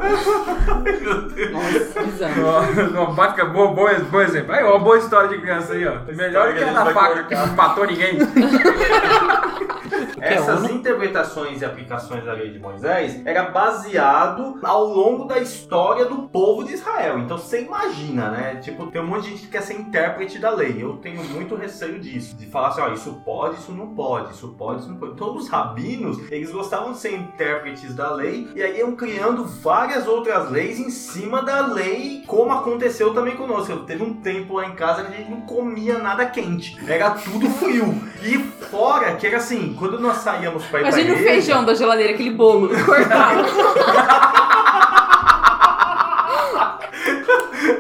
[1.53, 2.91] Nossa, bizarro.
[2.93, 4.53] Não, bacana, bom, bom, bom exemplo.
[4.53, 6.01] Aí, ó, uma boa história de criança aí, ó.
[6.13, 8.19] Melhor que a da faca que não matou ninguém.
[10.21, 16.23] Essas interpretações e aplicações da lei de Moisés era baseado ao longo da história do
[16.29, 17.19] povo de Israel.
[17.19, 18.57] Então você imagina, né?
[18.57, 20.83] Tipo, tem um monte de gente que quer ser intérprete da lei.
[20.83, 22.37] Eu tenho muito receio disso.
[22.37, 25.13] De falar assim, ó, isso pode, isso não pode, isso pode, isso não pode.
[25.13, 30.07] Então os rabinos, eles gostavam de ser intérpretes da lei e aí iam criando várias
[30.07, 33.73] outras leis em cima da lei, como aconteceu também conosco.
[33.73, 36.77] Eu teve um tempo lá em casa que a gente não comia nada quente.
[36.87, 38.03] Era tudo frio.
[38.23, 41.65] E fora que era assim, quando nós saíamos pra ir Imagina pra o igreja, feijão
[41.65, 43.45] da geladeira, aquele bolo cortado.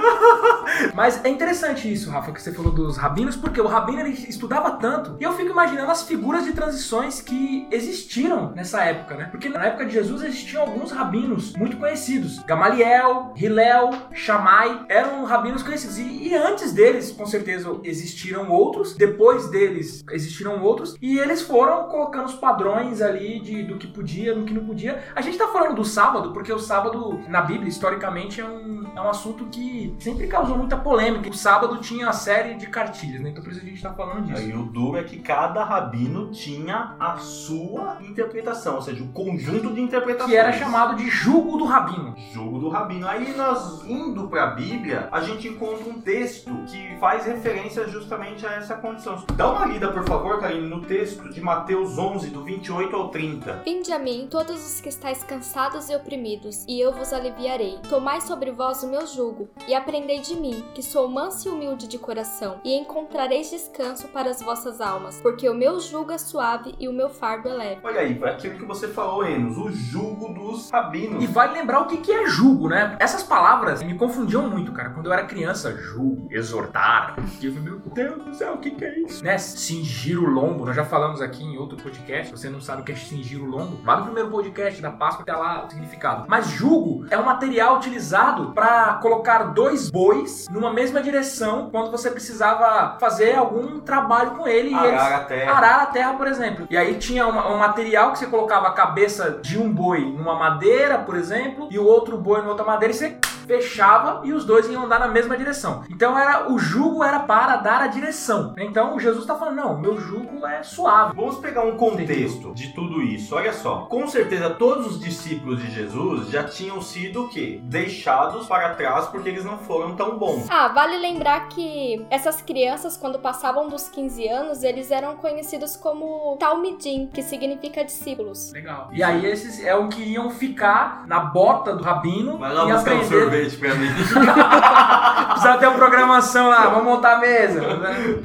[0.95, 4.73] Mas é interessante isso, Rafa, que você falou dos rabinos, porque o rabino ele estudava
[4.73, 5.17] tanto.
[5.21, 9.29] E eu fico imaginando as figuras de transições que existiram nessa época, né?
[9.31, 12.38] Porque na época de Jesus existiam alguns rabinos muito conhecidos.
[12.40, 15.99] Gamaliel, Hilel, Shammai, eram rabinos conhecidos.
[15.99, 18.95] E, e antes deles, com certeza, existiram outros.
[18.95, 20.97] Depois deles, existiram outros.
[21.01, 25.03] E eles foram colocando os padrões ali de, do que podia, do que não podia.
[25.14, 29.01] A gente tá falando do sábado, porque o sábado, na Bíblia, historicamente, é um, é
[29.01, 31.28] um assunto que sempre causou muita polêmica.
[31.28, 33.30] O sábado tinha a série de cartilhas, né?
[33.30, 34.40] Então por isso a gente tá falando disso.
[34.40, 39.72] Aí o duro é que cada rabino tinha a sua interpretação, ou seja, o conjunto
[39.72, 40.30] de interpretações.
[40.30, 42.14] Que era chamado de jugo do rabino.
[42.33, 43.07] Jogo do Rabino.
[43.07, 48.52] Aí nós indo pra Bíblia, a gente encontra um texto que faz referência justamente a
[48.54, 49.22] essa condição.
[49.37, 53.62] Dá uma lida, por favor, Karine, no texto de Mateus 11, do 28 ao 30.
[53.64, 57.78] Vinde a mim, todos os que estáis cansados e oprimidos, e eu vos aliviarei.
[57.88, 61.87] Tomai sobre vós o meu jugo, e aprendei de mim, que sou manso e humilde
[61.87, 66.75] de coração, e encontrareis descanso para as vossas almas, porque o meu jugo é suave
[66.81, 67.81] e o meu fardo é leve.
[67.85, 71.23] Olha aí, aquilo que você falou, Enos, o jugo dos rabinos.
[71.23, 72.97] E vale lembrar o que, que é jugo, né?
[72.99, 74.88] Essas palavras me confundiam muito, cara.
[74.90, 77.16] Quando eu era criança, jugo, exortar.
[77.44, 79.23] Eu falei, meu Deus do céu, o que, é isso?
[79.23, 79.37] Né?
[79.37, 80.64] Cingir o lombo.
[80.64, 82.29] Nós já falamos aqui em outro podcast.
[82.29, 84.90] Se você não sabe o que é cingir o lombo, vá no primeiro podcast da
[84.90, 86.25] Páscoa até lá o significado.
[86.27, 92.10] Mas jugo é um material utilizado para colocar dois bois numa mesma direção quando você
[92.10, 94.70] precisava fazer algum trabalho com ele.
[94.70, 95.52] e eles- Arar a terra.
[95.52, 96.66] arar a terra, por exemplo.
[96.70, 100.34] E aí tinha uma- um material que você colocava a cabeça de um boi numa
[100.37, 104.44] madeira, por exemplo, e o outro boi em outra madeira, e você fechava e os
[104.44, 105.85] dois iam andar na mesma direção.
[105.90, 108.54] Então era o jugo era para dar a direção.
[108.59, 111.14] Então Jesus está falando, não, meu jugo é suave.
[111.14, 113.35] Vamos pegar um contexto de tudo isso.
[113.35, 117.61] Olha só, com certeza todos os discípulos de Jesus já tinham sido o quê?
[117.64, 120.46] Deixados para trás porque eles não foram tão bons.
[120.50, 126.37] Ah, vale lembrar que essas crianças, quando passavam dos 15 anos, eles eram conhecidos como
[126.38, 128.52] Talmidim, que significa discípulos.
[128.52, 128.88] Legal.
[128.92, 132.72] E aí esses é o que iam ficar na bota do rabino Vai lá e
[132.72, 133.04] um aprender.
[133.35, 133.88] Sorvete pra mim.
[135.35, 137.61] Precisa ter uma programação lá, vamos montar a mesa.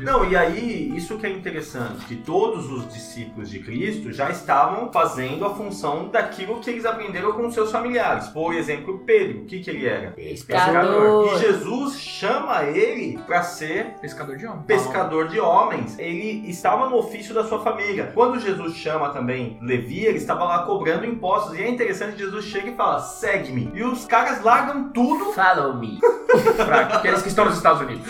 [0.02, 4.92] Não, e aí, isso que é interessante, que todos os discípulos de Cristo já estavam
[4.92, 8.28] fazendo a função daquilo que eles aprenderam com seus familiares.
[8.28, 10.12] Por exemplo, Pedro, o que, que ele era?
[10.12, 11.34] Pescador.
[11.34, 14.64] E Jesus chama ele para ser Pescador de homem.
[14.64, 15.98] pescador de homens.
[15.98, 18.12] Ele estava no ofício da sua família.
[18.14, 21.58] Quando Jesus chama também Levi, ele estava lá cobrando impostos.
[21.58, 23.72] E é interessante, Jesus chega e fala, segue-me.
[23.74, 25.98] E os caras largam tudo, Follow me.
[26.58, 28.06] pra aqueles que estão nos Estados Unidos.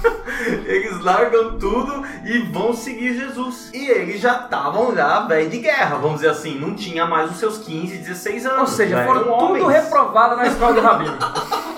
[0.66, 3.70] eles largam tudo e vão seguir Jesus.
[3.72, 6.58] E eles já estavam já velho de guerra, vamos dizer assim.
[6.58, 8.60] Não tinha mais os seus 15, 16 anos.
[8.60, 9.68] Ou seja, já foram tudo homens.
[9.68, 11.18] reprovado na escola do Rabino.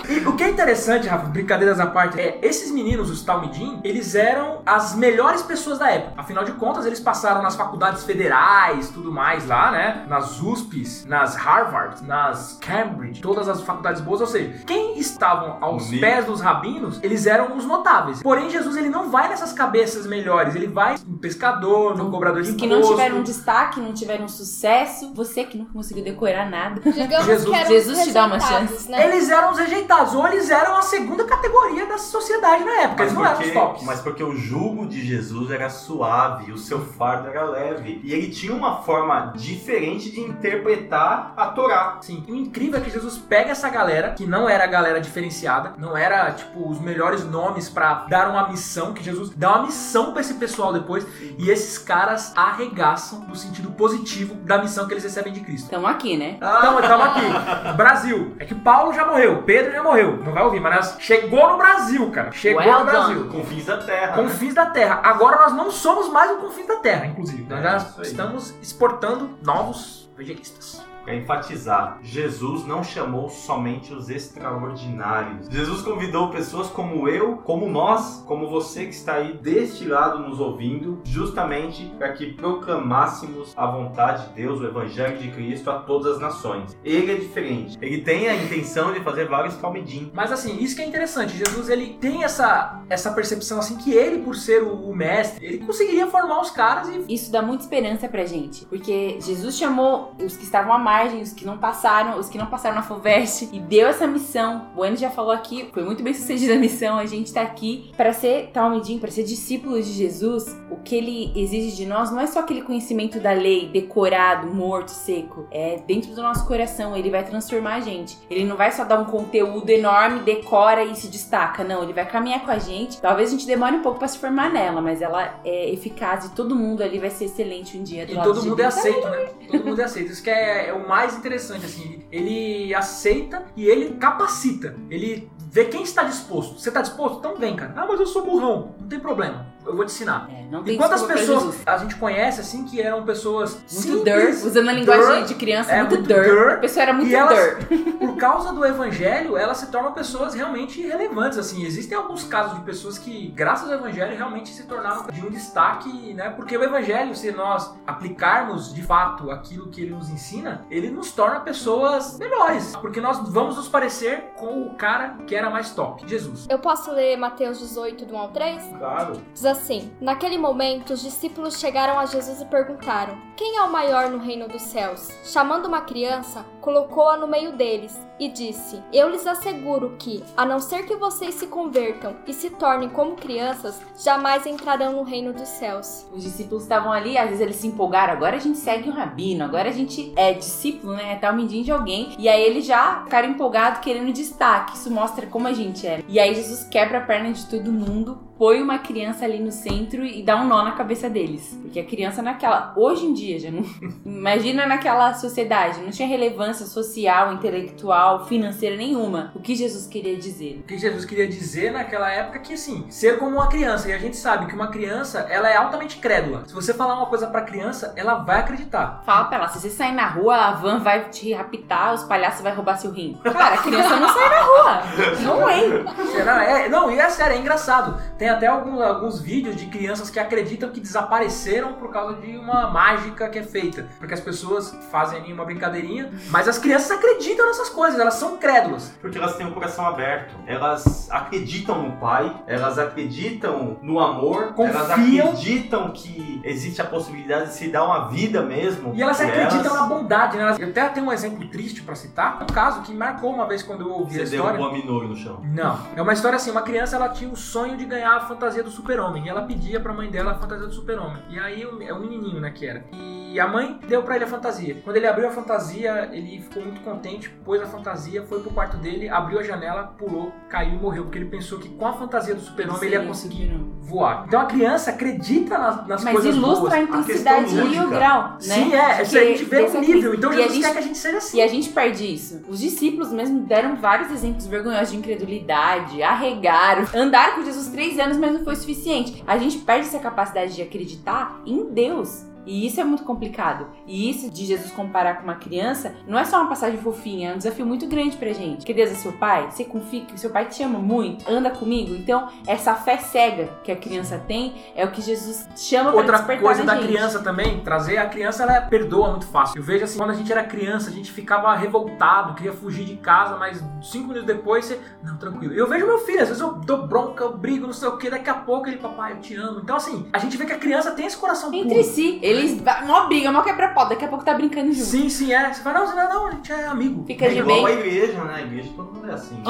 [0.09, 4.15] E o que é interessante, Rafa, brincadeiras à parte, é esses meninos, os Talmidim, eles
[4.15, 6.13] eram as melhores pessoas da época.
[6.17, 10.05] Afinal de contas, eles passaram nas faculdades federais, tudo mais lá, né?
[10.07, 14.21] Nas USPs, nas Harvard, nas Cambridge, todas as faculdades boas.
[14.21, 18.23] Ou seja, quem estavam aos pés dos rabinos, eles eram os notáveis.
[18.23, 22.49] Porém, Jesus ele não vai nessas cabeças melhores, ele vai no pescador, no cobrador de
[22.51, 22.69] Os imposto.
[22.69, 26.81] que não tiveram destaque, não tiveram sucesso, você que não conseguiu decorar nada.
[26.81, 28.91] Digamos Jesus- Jesus te dá uma chance.
[28.91, 29.07] Né?
[29.07, 33.05] Eles eram os rejeitados, ou eles eram a segunda categoria da sociedade na época.
[33.05, 33.83] Mas Eles não eram os porque, tops.
[33.85, 38.01] mas porque o jugo de Jesus era suave, o seu fardo era leve.
[38.05, 41.99] E ele tinha uma forma diferente de interpretar a Torá.
[42.01, 45.75] Sim, o incrível é que Jesus pega essa galera, que não era a galera diferenciada,
[45.79, 50.13] não era, tipo, os melhores nomes pra dar uma missão, que Jesus dá uma missão
[50.17, 51.07] pra esse pessoal depois,
[51.39, 55.65] e esses caras arregaçam no sentido positivo da missão que eles recebem de Cristo.
[55.65, 56.37] Estamos aqui, né?
[56.37, 57.73] Então, estamos aqui.
[57.77, 58.35] Brasil.
[58.39, 60.17] É que Paulo já morreu, Pedro já morreu.
[60.25, 62.33] Não vai ouvir, mas nós chegou no Brasil, cara.
[62.33, 63.29] Chegou Well no Brasil.
[63.29, 64.17] Confins da terra.
[64.17, 64.23] né?
[64.23, 65.01] Confins da Terra.
[65.05, 67.47] Agora nós não somos mais o Confins da Terra, inclusive.
[67.49, 68.03] Nós É, já aí.
[68.03, 70.81] estamos exportando novos vegetistas.
[71.07, 75.47] Para enfatizar, Jesus não chamou somente os extraordinários.
[75.49, 80.41] Jesus convidou pessoas como eu, como nós, como você que está aí deste lado nos
[80.41, 86.15] ouvindo, justamente para que proclamássemos a vontade de Deus, o Evangelho de Cristo a todas
[86.17, 86.77] as nações.
[86.85, 87.79] Ele é diferente.
[87.81, 90.11] Ele tem a intenção de fazer vários talmidim.
[90.13, 91.37] Mas assim, isso que é interessante.
[91.37, 95.59] Jesus ele tem essa, essa percepção assim que ele, por ser o, o mestre, ele
[95.59, 100.37] conseguiria formar os caras e Isso dá muita esperança pra gente, porque Jesus chamou os
[100.37, 103.61] que estavam à margem, os que não passaram, os que não passaram na FUVEST e
[103.61, 104.69] deu essa missão.
[104.77, 107.91] O Enio já falou aqui, foi muito bem sucedida a missão, a gente tá aqui
[107.97, 110.57] para ser talmidim, para ser discípulos de Jesus.
[110.71, 114.89] O que ele exige de nós não é só aquele conhecimento da lei decorado, morto,
[114.89, 118.19] seco, é dentro do nosso coração, ele vai transformar a gente.
[118.31, 122.07] Ele não vai só dar um conteúdo enorme, decora e se destaca, não, ele vai
[122.07, 123.01] caminhar com a gente.
[123.01, 126.31] Talvez a gente demore um pouco para se formar nela, mas ela é eficaz e
[126.31, 129.27] todo mundo ali vai ser excelente um dia do E todo mundo é aceito, né?
[129.51, 130.13] Todo mundo é aceito.
[130.13, 132.05] Isso que é, é o mais interessante, assim.
[132.11, 134.77] Ele aceita e ele capacita.
[134.91, 136.59] Ele vê quem está disposto.
[136.59, 137.19] Você está disposto?
[137.19, 137.73] Então vem, cara.
[137.77, 138.75] Ah, mas eu sou burrão.
[138.79, 139.47] Não tem problema.
[139.67, 140.29] Eu vou te ensinar.
[140.31, 144.05] É, não tem E quantas pessoas a gente conhece, assim, que eram pessoas Muito simples,
[144.05, 146.25] dirt, usando a linguagem dirt, de criança, é, muito, muito dirt.
[146.25, 147.69] dirt, A pessoa era muito e elas- dirt.
[147.99, 151.65] por causa do evangelho, elas se tornam pessoas realmente relevantes, assim.
[151.65, 156.15] Existem alguns casos de pessoas que, graças ao evangelho, realmente se tornaram de um destaque,
[156.15, 156.31] né?
[156.31, 161.11] Porque o evangelho, se nós aplicarmos de fato aquilo que ele nos ensina, ele nos
[161.13, 162.77] torna pessoas melhores.
[162.77, 166.47] Porque nós vamos nos parecer com o cara que era mais top, Jesus.
[166.49, 168.63] Eu posso ler Mateus 18, do 1 ao 3?
[168.79, 169.21] Claro.
[169.35, 174.11] Diz assim: Naquele momento, os discípulos chegaram a Jesus e perguntaram: Quem é o maior
[174.11, 175.09] no reino dos céus?
[175.25, 180.59] Chamando uma criança, colocou-a no meio deles e disse: Eu lhes asseguro que, a não
[180.59, 185.49] ser que vocês se convertam e se tornem como crianças, jamais entrarão no reino dos
[185.49, 186.05] céus.
[186.13, 189.45] Os discípulos estavam ali, às vezes eles se empolgaram, agora a gente segue o rabino,
[189.45, 191.13] agora a gente é discípulo, né?
[191.13, 192.17] É talmidim de alguém.
[192.19, 194.75] E aí eles já ficaram empolgados querendo destaque.
[194.75, 196.03] Isso mostra como a gente é.
[196.09, 200.05] E aí Jesus quebra a perna de todo mundo, põe uma criança ali no centro
[200.05, 201.57] e dá um nó na cabeça deles.
[201.63, 202.75] Porque a criança naquela.
[202.77, 203.65] Hoje em dia, já não.
[204.05, 209.33] Imagina naquela sociedade, não tinha relevância social, intelectual, financeira nenhuma.
[209.35, 210.61] O que Jesus queria dizer?
[210.61, 213.93] O que Jesus queria dizer naquela época é que assim, ser como uma criança, e
[213.93, 216.45] a gente sabe que uma criança, ela é altamente crédula.
[216.47, 219.03] Se você falar uma coisa pra criança, ela vai acreditar.
[219.05, 222.43] Fala pra ela, se você sair na rua, a van vai te raptar, os palhaços
[222.43, 223.19] vai roubar seu rim.
[223.23, 224.83] Cara, a criança não sai na rua.
[225.23, 226.07] Não é.
[226.13, 226.45] Será?
[226.45, 228.01] É, não, e é sério, é engraçado.
[228.17, 232.71] Tem até alguns, alguns vídeos de crianças que acreditam que desapareceram por causa de uma
[232.71, 233.87] mágica que é feita.
[233.99, 238.37] Porque as pessoas fazem ali uma brincadeirinha, mas as crianças acreditam nessas coisas, elas são
[238.37, 238.93] crédulas.
[239.01, 240.35] Porque elas têm o coração aberto.
[240.47, 245.29] Elas acreditam no Pai, elas acreditam no amor, elas Confiam.
[245.29, 248.93] acreditam que existe a possibilidade de se dar uma vida mesmo.
[248.95, 249.81] E elas acreditam elas.
[249.81, 250.43] na bondade, né?
[250.43, 252.43] Elas- Eu até tenho um exemplo triste pra citar.
[252.43, 254.53] Um caso que marcou uma vez quando eu ouvi a Você história.
[254.59, 255.41] derrubou a Minoru no chão.
[255.45, 255.79] Não.
[255.97, 258.71] É uma história assim, uma criança ela tinha o sonho de ganhar a fantasia do
[258.71, 259.25] super-homem.
[259.27, 261.23] E ela pedia pra mãe dela a fantasia do super-homem.
[261.31, 262.85] E aí o- é um menininho, né, que era.
[262.93, 264.77] E a mãe deu pra ele a fantasia.
[264.85, 268.77] Quando ele abriu a fantasia, ele ficou muito contente, pôs a fantasia, foi pro quarto
[268.77, 271.05] dele, abriu a janela, pulou, caiu e morreu.
[271.05, 274.25] Porque ele pensou que com a fantasia do super-homem ele ia conseguir voar.
[274.27, 276.73] Então a criança acredita nas, nas Mas coisas ilustra boas.
[276.73, 278.39] a intensidade e o grau, né?
[278.41, 279.03] Sim, é.
[279.03, 280.15] Isso a Porque gente vê o nível.
[280.15, 281.37] Então a Jesus gente- quer que a gente seja assim.
[281.39, 282.43] E a gente perde isso.
[282.49, 288.17] Os discípulos mesmo deram vários exemplos vergonhosos de incredulidade, arregaram, andaram com Jesus três anos,
[288.17, 289.23] mas não foi suficiente.
[289.27, 292.25] A gente perde essa capacidade de acreditar em Deus.
[292.47, 293.67] E isso é muito complicado.
[293.87, 297.35] E isso de Jesus comparar com uma criança não é só uma passagem fofinha, é
[297.35, 298.65] um desafio muito grande pra gente.
[298.65, 301.95] Que Deus é seu pai, você confia que seu pai te ama muito, anda comigo.
[301.95, 306.17] Então, essa fé cega que a criança tem é o que Jesus chama pra Outra
[306.19, 306.87] despertar coisa da gente.
[306.87, 309.59] criança também, trazer a criança, ela perdoa muito fácil.
[309.59, 312.97] Eu vejo assim, quando a gente era criança, a gente ficava revoltado, queria fugir de
[312.97, 314.81] casa, mas cinco minutos depois você.
[315.03, 315.53] Não, tranquilo.
[315.55, 318.09] Eu vejo meu filho, às vezes eu dou bronca, eu brigo, não sei o que,
[318.11, 319.61] daqui a pouco ele, papai, eu te amo.
[319.61, 321.85] Então, assim, a gente vê que a criança tem esse coração Entre puro.
[321.85, 324.87] si, eles mó briga, mó quebra-pau, daqui a pouco tá brincando junto.
[324.87, 325.53] Sim, sim, é.
[325.53, 327.05] Você fala, não, não, não, a gente é amigo.
[327.07, 327.67] Fica É de igual bem.
[327.67, 328.35] a igreja, né?
[328.37, 329.37] A igreja todo mundo é assim.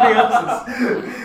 [0.00, 0.62] Crianças.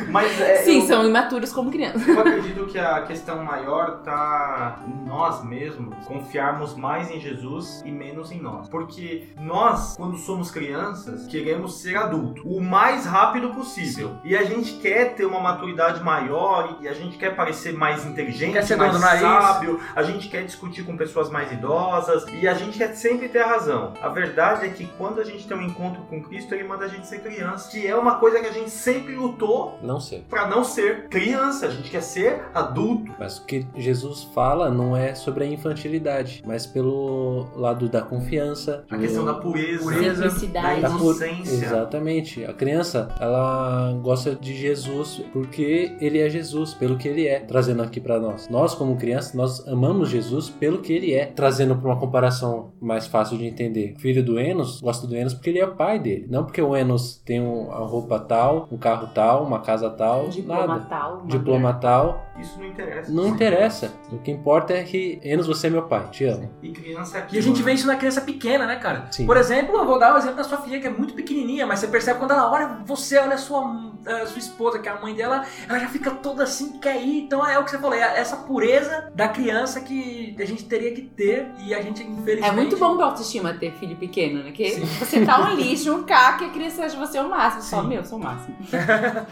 [0.09, 2.07] Mas é, Sim, eu, são imaturos como crianças.
[2.07, 7.91] eu acredito que a questão maior tá em nós mesmos confiarmos mais em Jesus e
[7.91, 8.67] menos em nós.
[8.69, 14.15] Porque nós, quando somos crianças, queremos ser adulto o mais rápido possível.
[14.23, 18.53] E a gente quer ter uma maturidade maior e a gente quer parecer mais inteligente,
[18.53, 22.77] Quer ser mais sábio, a gente quer discutir com pessoas mais idosas e a gente
[22.77, 23.93] quer sempre ter a razão.
[24.01, 26.87] A verdade é que quando a gente tem um encontro com Cristo, ele manda a
[26.87, 30.23] gente ser criança, que é uma coisa que a gente sempre lutou Não sei.
[30.29, 33.11] para não ser criança, a gente quer ser adulto.
[33.19, 38.83] Mas o que Jesus fala não é sobre a infantilidade, mas pelo lado da confiança.
[38.89, 40.81] A do- questão da pureza, Pureza, da Simplicidade.
[40.81, 41.53] da pu- inocência.
[41.65, 42.45] Exatamente.
[42.45, 47.81] A criança, ela gosta de Jesus porque ele é Jesus, pelo que ele é, trazendo
[47.83, 48.47] aqui pra nós.
[48.49, 50.16] Nós, como crianças, nós amamos Jesus
[50.59, 53.93] pelo que ele é, trazendo pra uma comparação mais fácil de entender.
[53.97, 56.61] O filho do Enos gosta do Enos porque ele é o pai dele, não porque
[56.61, 60.85] o Enos tem um- uma roupa tal, um carro tal, uma casa tal, Diploma nada.
[60.89, 61.21] tal.
[61.25, 63.11] Diploma tal, Isso não interessa.
[63.11, 63.91] não interessa.
[64.11, 66.49] O que importa é que Enos, você é meu pai, te amo.
[66.61, 69.07] E criança é E a gente vê isso na criança pequena, né, cara?
[69.11, 69.25] Sim.
[69.25, 71.79] Por exemplo, eu vou dar o exemplo da sua filha, que é muito pequenininha, mas
[71.79, 73.63] você percebe quando ela olha você, olha a sua,
[74.05, 77.23] a sua esposa, que é a mãe dela, ela já fica toda assim, quer ir.
[77.23, 79.97] Então é o que você falou, é essa pureza da criança que
[80.37, 82.43] a gente teria que ter e a gente, infelizmente...
[82.43, 84.51] É muito bom pra autoestima ter filho pequeno, né?
[84.51, 84.85] Que Sim.
[84.85, 87.63] você tá um lixo, um caco, e a criança acha você o máximo.
[87.63, 87.87] Só, Sim.
[87.87, 88.55] meu, sou o máximo.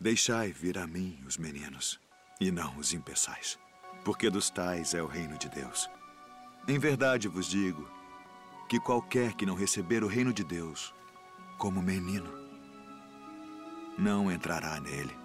[0.00, 2.00] Deixai vir a mim os meninos,
[2.40, 3.58] e não os impeçais,
[4.04, 5.88] porque dos tais é o reino de Deus.
[6.66, 7.88] Em verdade vos digo
[8.68, 10.92] que qualquer que não receber o reino de Deus
[11.58, 12.28] como menino,
[13.96, 15.21] não entrará nele.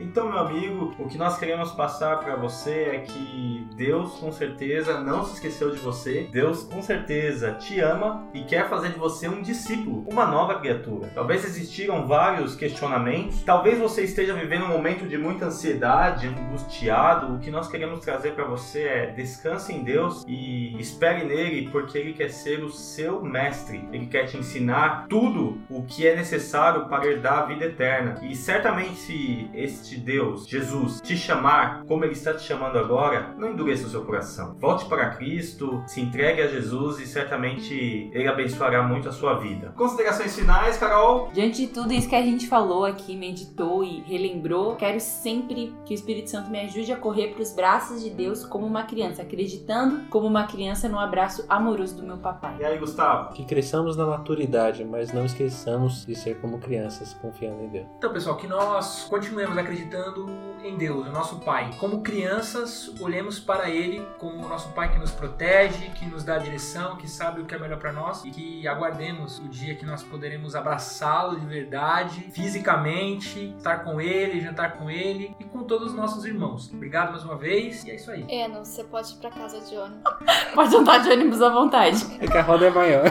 [0.00, 5.00] Então, meu amigo, o que nós queremos passar para você é que Deus com certeza
[5.00, 6.28] não se esqueceu de você.
[6.30, 11.10] Deus com certeza te ama e quer fazer de você um discípulo, uma nova criatura.
[11.14, 13.42] Talvez existiram vários questionamentos.
[13.42, 17.34] Talvez você esteja vivendo um momento de muita ansiedade, angustiado.
[17.34, 21.98] O que nós queremos trazer para você é descanse em Deus e espere nele, porque
[21.98, 23.88] ele quer ser o seu mestre.
[23.92, 28.18] Ele quer te ensinar tudo o que é necessário para herdar a vida eterna.
[28.22, 33.50] E certamente se este Deus, Jesus, te chamar como ele está te chamando agora, não
[33.50, 34.54] endureça o seu coração.
[34.58, 39.72] Volte para Cristo, se entregue a Jesus e certamente ele abençoará muito a sua vida.
[39.76, 41.30] Considerações finais, Carol?
[41.32, 45.92] Diante de tudo isso que a gente falou aqui, meditou e relembrou, quero sempre que
[45.92, 49.22] o Espírito Santo me ajude a correr para os braços de Deus como uma criança,
[49.22, 52.56] acreditando como uma criança no abraço amoroso do meu papai.
[52.60, 53.32] E aí, Gustavo?
[53.32, 57.86] Que cresçamos na maturidade, mas não esqueçamos de ser como crianças, confiando em Deus.
[57.98, 60.28] Então, pessoal, que nós continuemos acreditando acreditando
[60.62, 61.70] em Deus, o nosso Pai.
[61.78, 66.36] Como crianças, olhemos para Ele como o nosso Pai que nos protege, que nos dá
[66.36, 69.86] direção, que sabe o que é melhor para nós e que aguardemos o dia que
[69.86, 75.88] nós poderemos abraçá-lo de verdade, fisicamente, estar com Ele, jantar com Ele e com todos
[75.88, 76.70] os nossos irmãos.
[76.72, 78.26] Obrigado mais uma vez e é isso aí.
[78.28, 80.02] Eno, você pode ir pra casa de ônibus.
[80.54, 82.04] Pode andar de ônibus à vontade.
[82.20, 83.04] É que a roda é maior.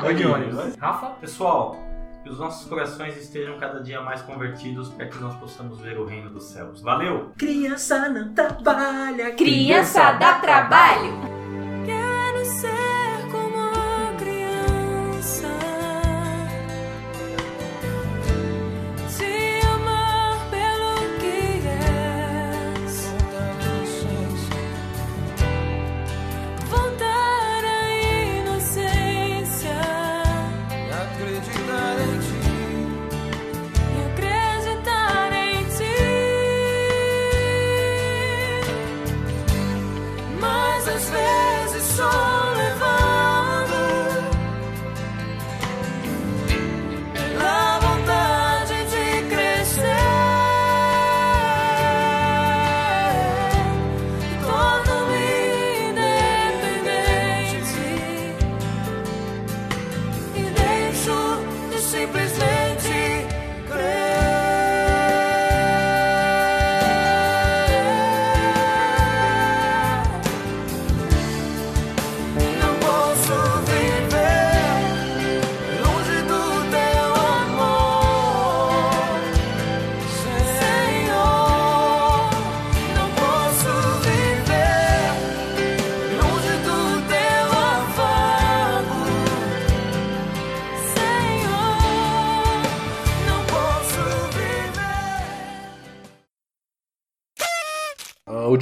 [0.00, 0.74] Vai de ônibus.
[0.76, 1.10] Rafa?
[1.20, 1.76] Pessoal,
[2.22, 6.04] que os nossos corações estejam cada dia mais convertidos para que nós possamos ver o
[6.04, 6.80] reino dos céus.
[6.80, 7.32] Valeu!
[7.36, 11.41] Criança não trabalha, Criança dá trabalho.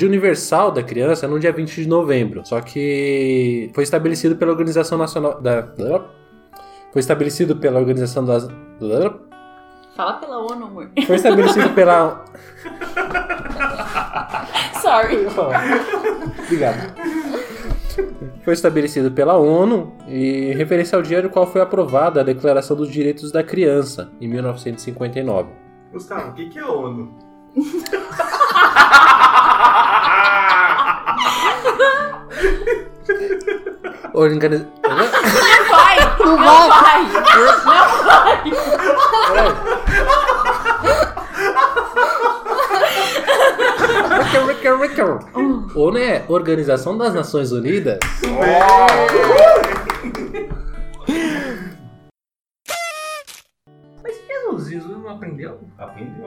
[0.00, 2.40] Dia Universal da Criança é no dia 20 de novembro.
[2.46, 5.68] Só que foi estabelecido pela Organização Nacional da.
[6.90, 8.48] Foi estabelecido pela Organização das.
[9.94, 10.90] Fala pela ONU, amor.
[11.06, 12.24] Foi estabelecido pela.
[14.80, 15.26] Sorry.
[16.44, 16.94] Obrigado.
[18.42, 22.90] Foi estabelecido pela ONU e referência ao dia no qual foi aprovada a Declaração dos
[22.90, 25.50] Direitos da Criança, em 1959.
[25.92, 27.18] Gustavo, o que, que é ONU?
[34.12, 34.66] Organiza...
[34.82, 34.96] Não
[35.68, 35.96] vai!
[36.18, 36.36] Não
[36.68, 37.02] vai!
[37.36, 38.42] Não vai!
[45.74, 47.98] ONU é Organização das Nações Unidas.
[54.02, 55.60] Mas Jesus, Jesus não aprendeu?
[55.78, 56.19] Aprendeu.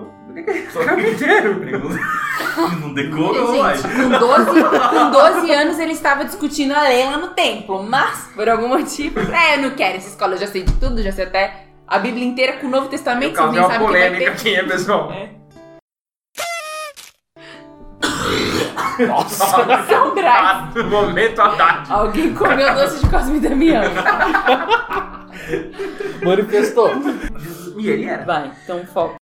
[0.98, 1.42] Ele é
[2.80, 3.76] não decorou, uai.
[3.78, 8.48] Com 12, com 12 anos ele estava discutindo a lei lá no templo, mas por
[8.48, 9.20] algum motivo.
[9.34, 12.00] É, eu não quero essa escola, eu já sei de tudo, já sei até a
[12.00, 14.38] Bíblia inteira com o Novo Testamento, Eu nem uma sabem o que vai polêmica ter.
[14.38, 15.12] aqui, hein, pessoal?
[19.08, 20.74] Nossa, São Brás.
[20.76, 21.92] No momento Haddad.
[21.92, 23.82] Alguém comeu doce de Cosme e Damião.
[26.24, 26.92] Manifestou.
[27.78, 28.24] E ele era.
[28.24, 29.16] Vai, então foco.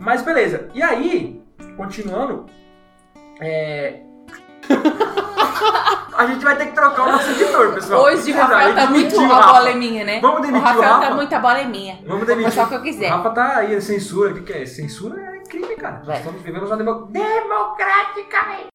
[0.00, 0.68] Mas beleza.
[0.74, 1.40] E aí,
[1.76, 2.46] continuando,
[3.40, 4.02] é...
[6.16, 8.02] A gente vai ter que trocar o nosso editor, pessoal.
[8.04, 9.14] Hoje o Rafael a tá muito.
[9.16, 9.52] o A Rafa.
[9.52, 10.18] bola é minha, né?
[10.20, 11.06] Vamos o demitir o Rafael Rafa?
[11.08, 11.96] tá muito, a bola é minha.
[11.96, 12.44] Vamos Vou demitir.
[12.46, 13.12] postar o que eu quiser.
[13.12, 14.30] O Rafa tá aí, censura.
[14.30, 14.66] O que, que é?
[14.66, 16.02] Censura é crime, cara.
[16.04, 16.16] Vai.
[16.16, 17.06] Estamos vivendo uma demo...
[17.06, 18.68] democraticamente.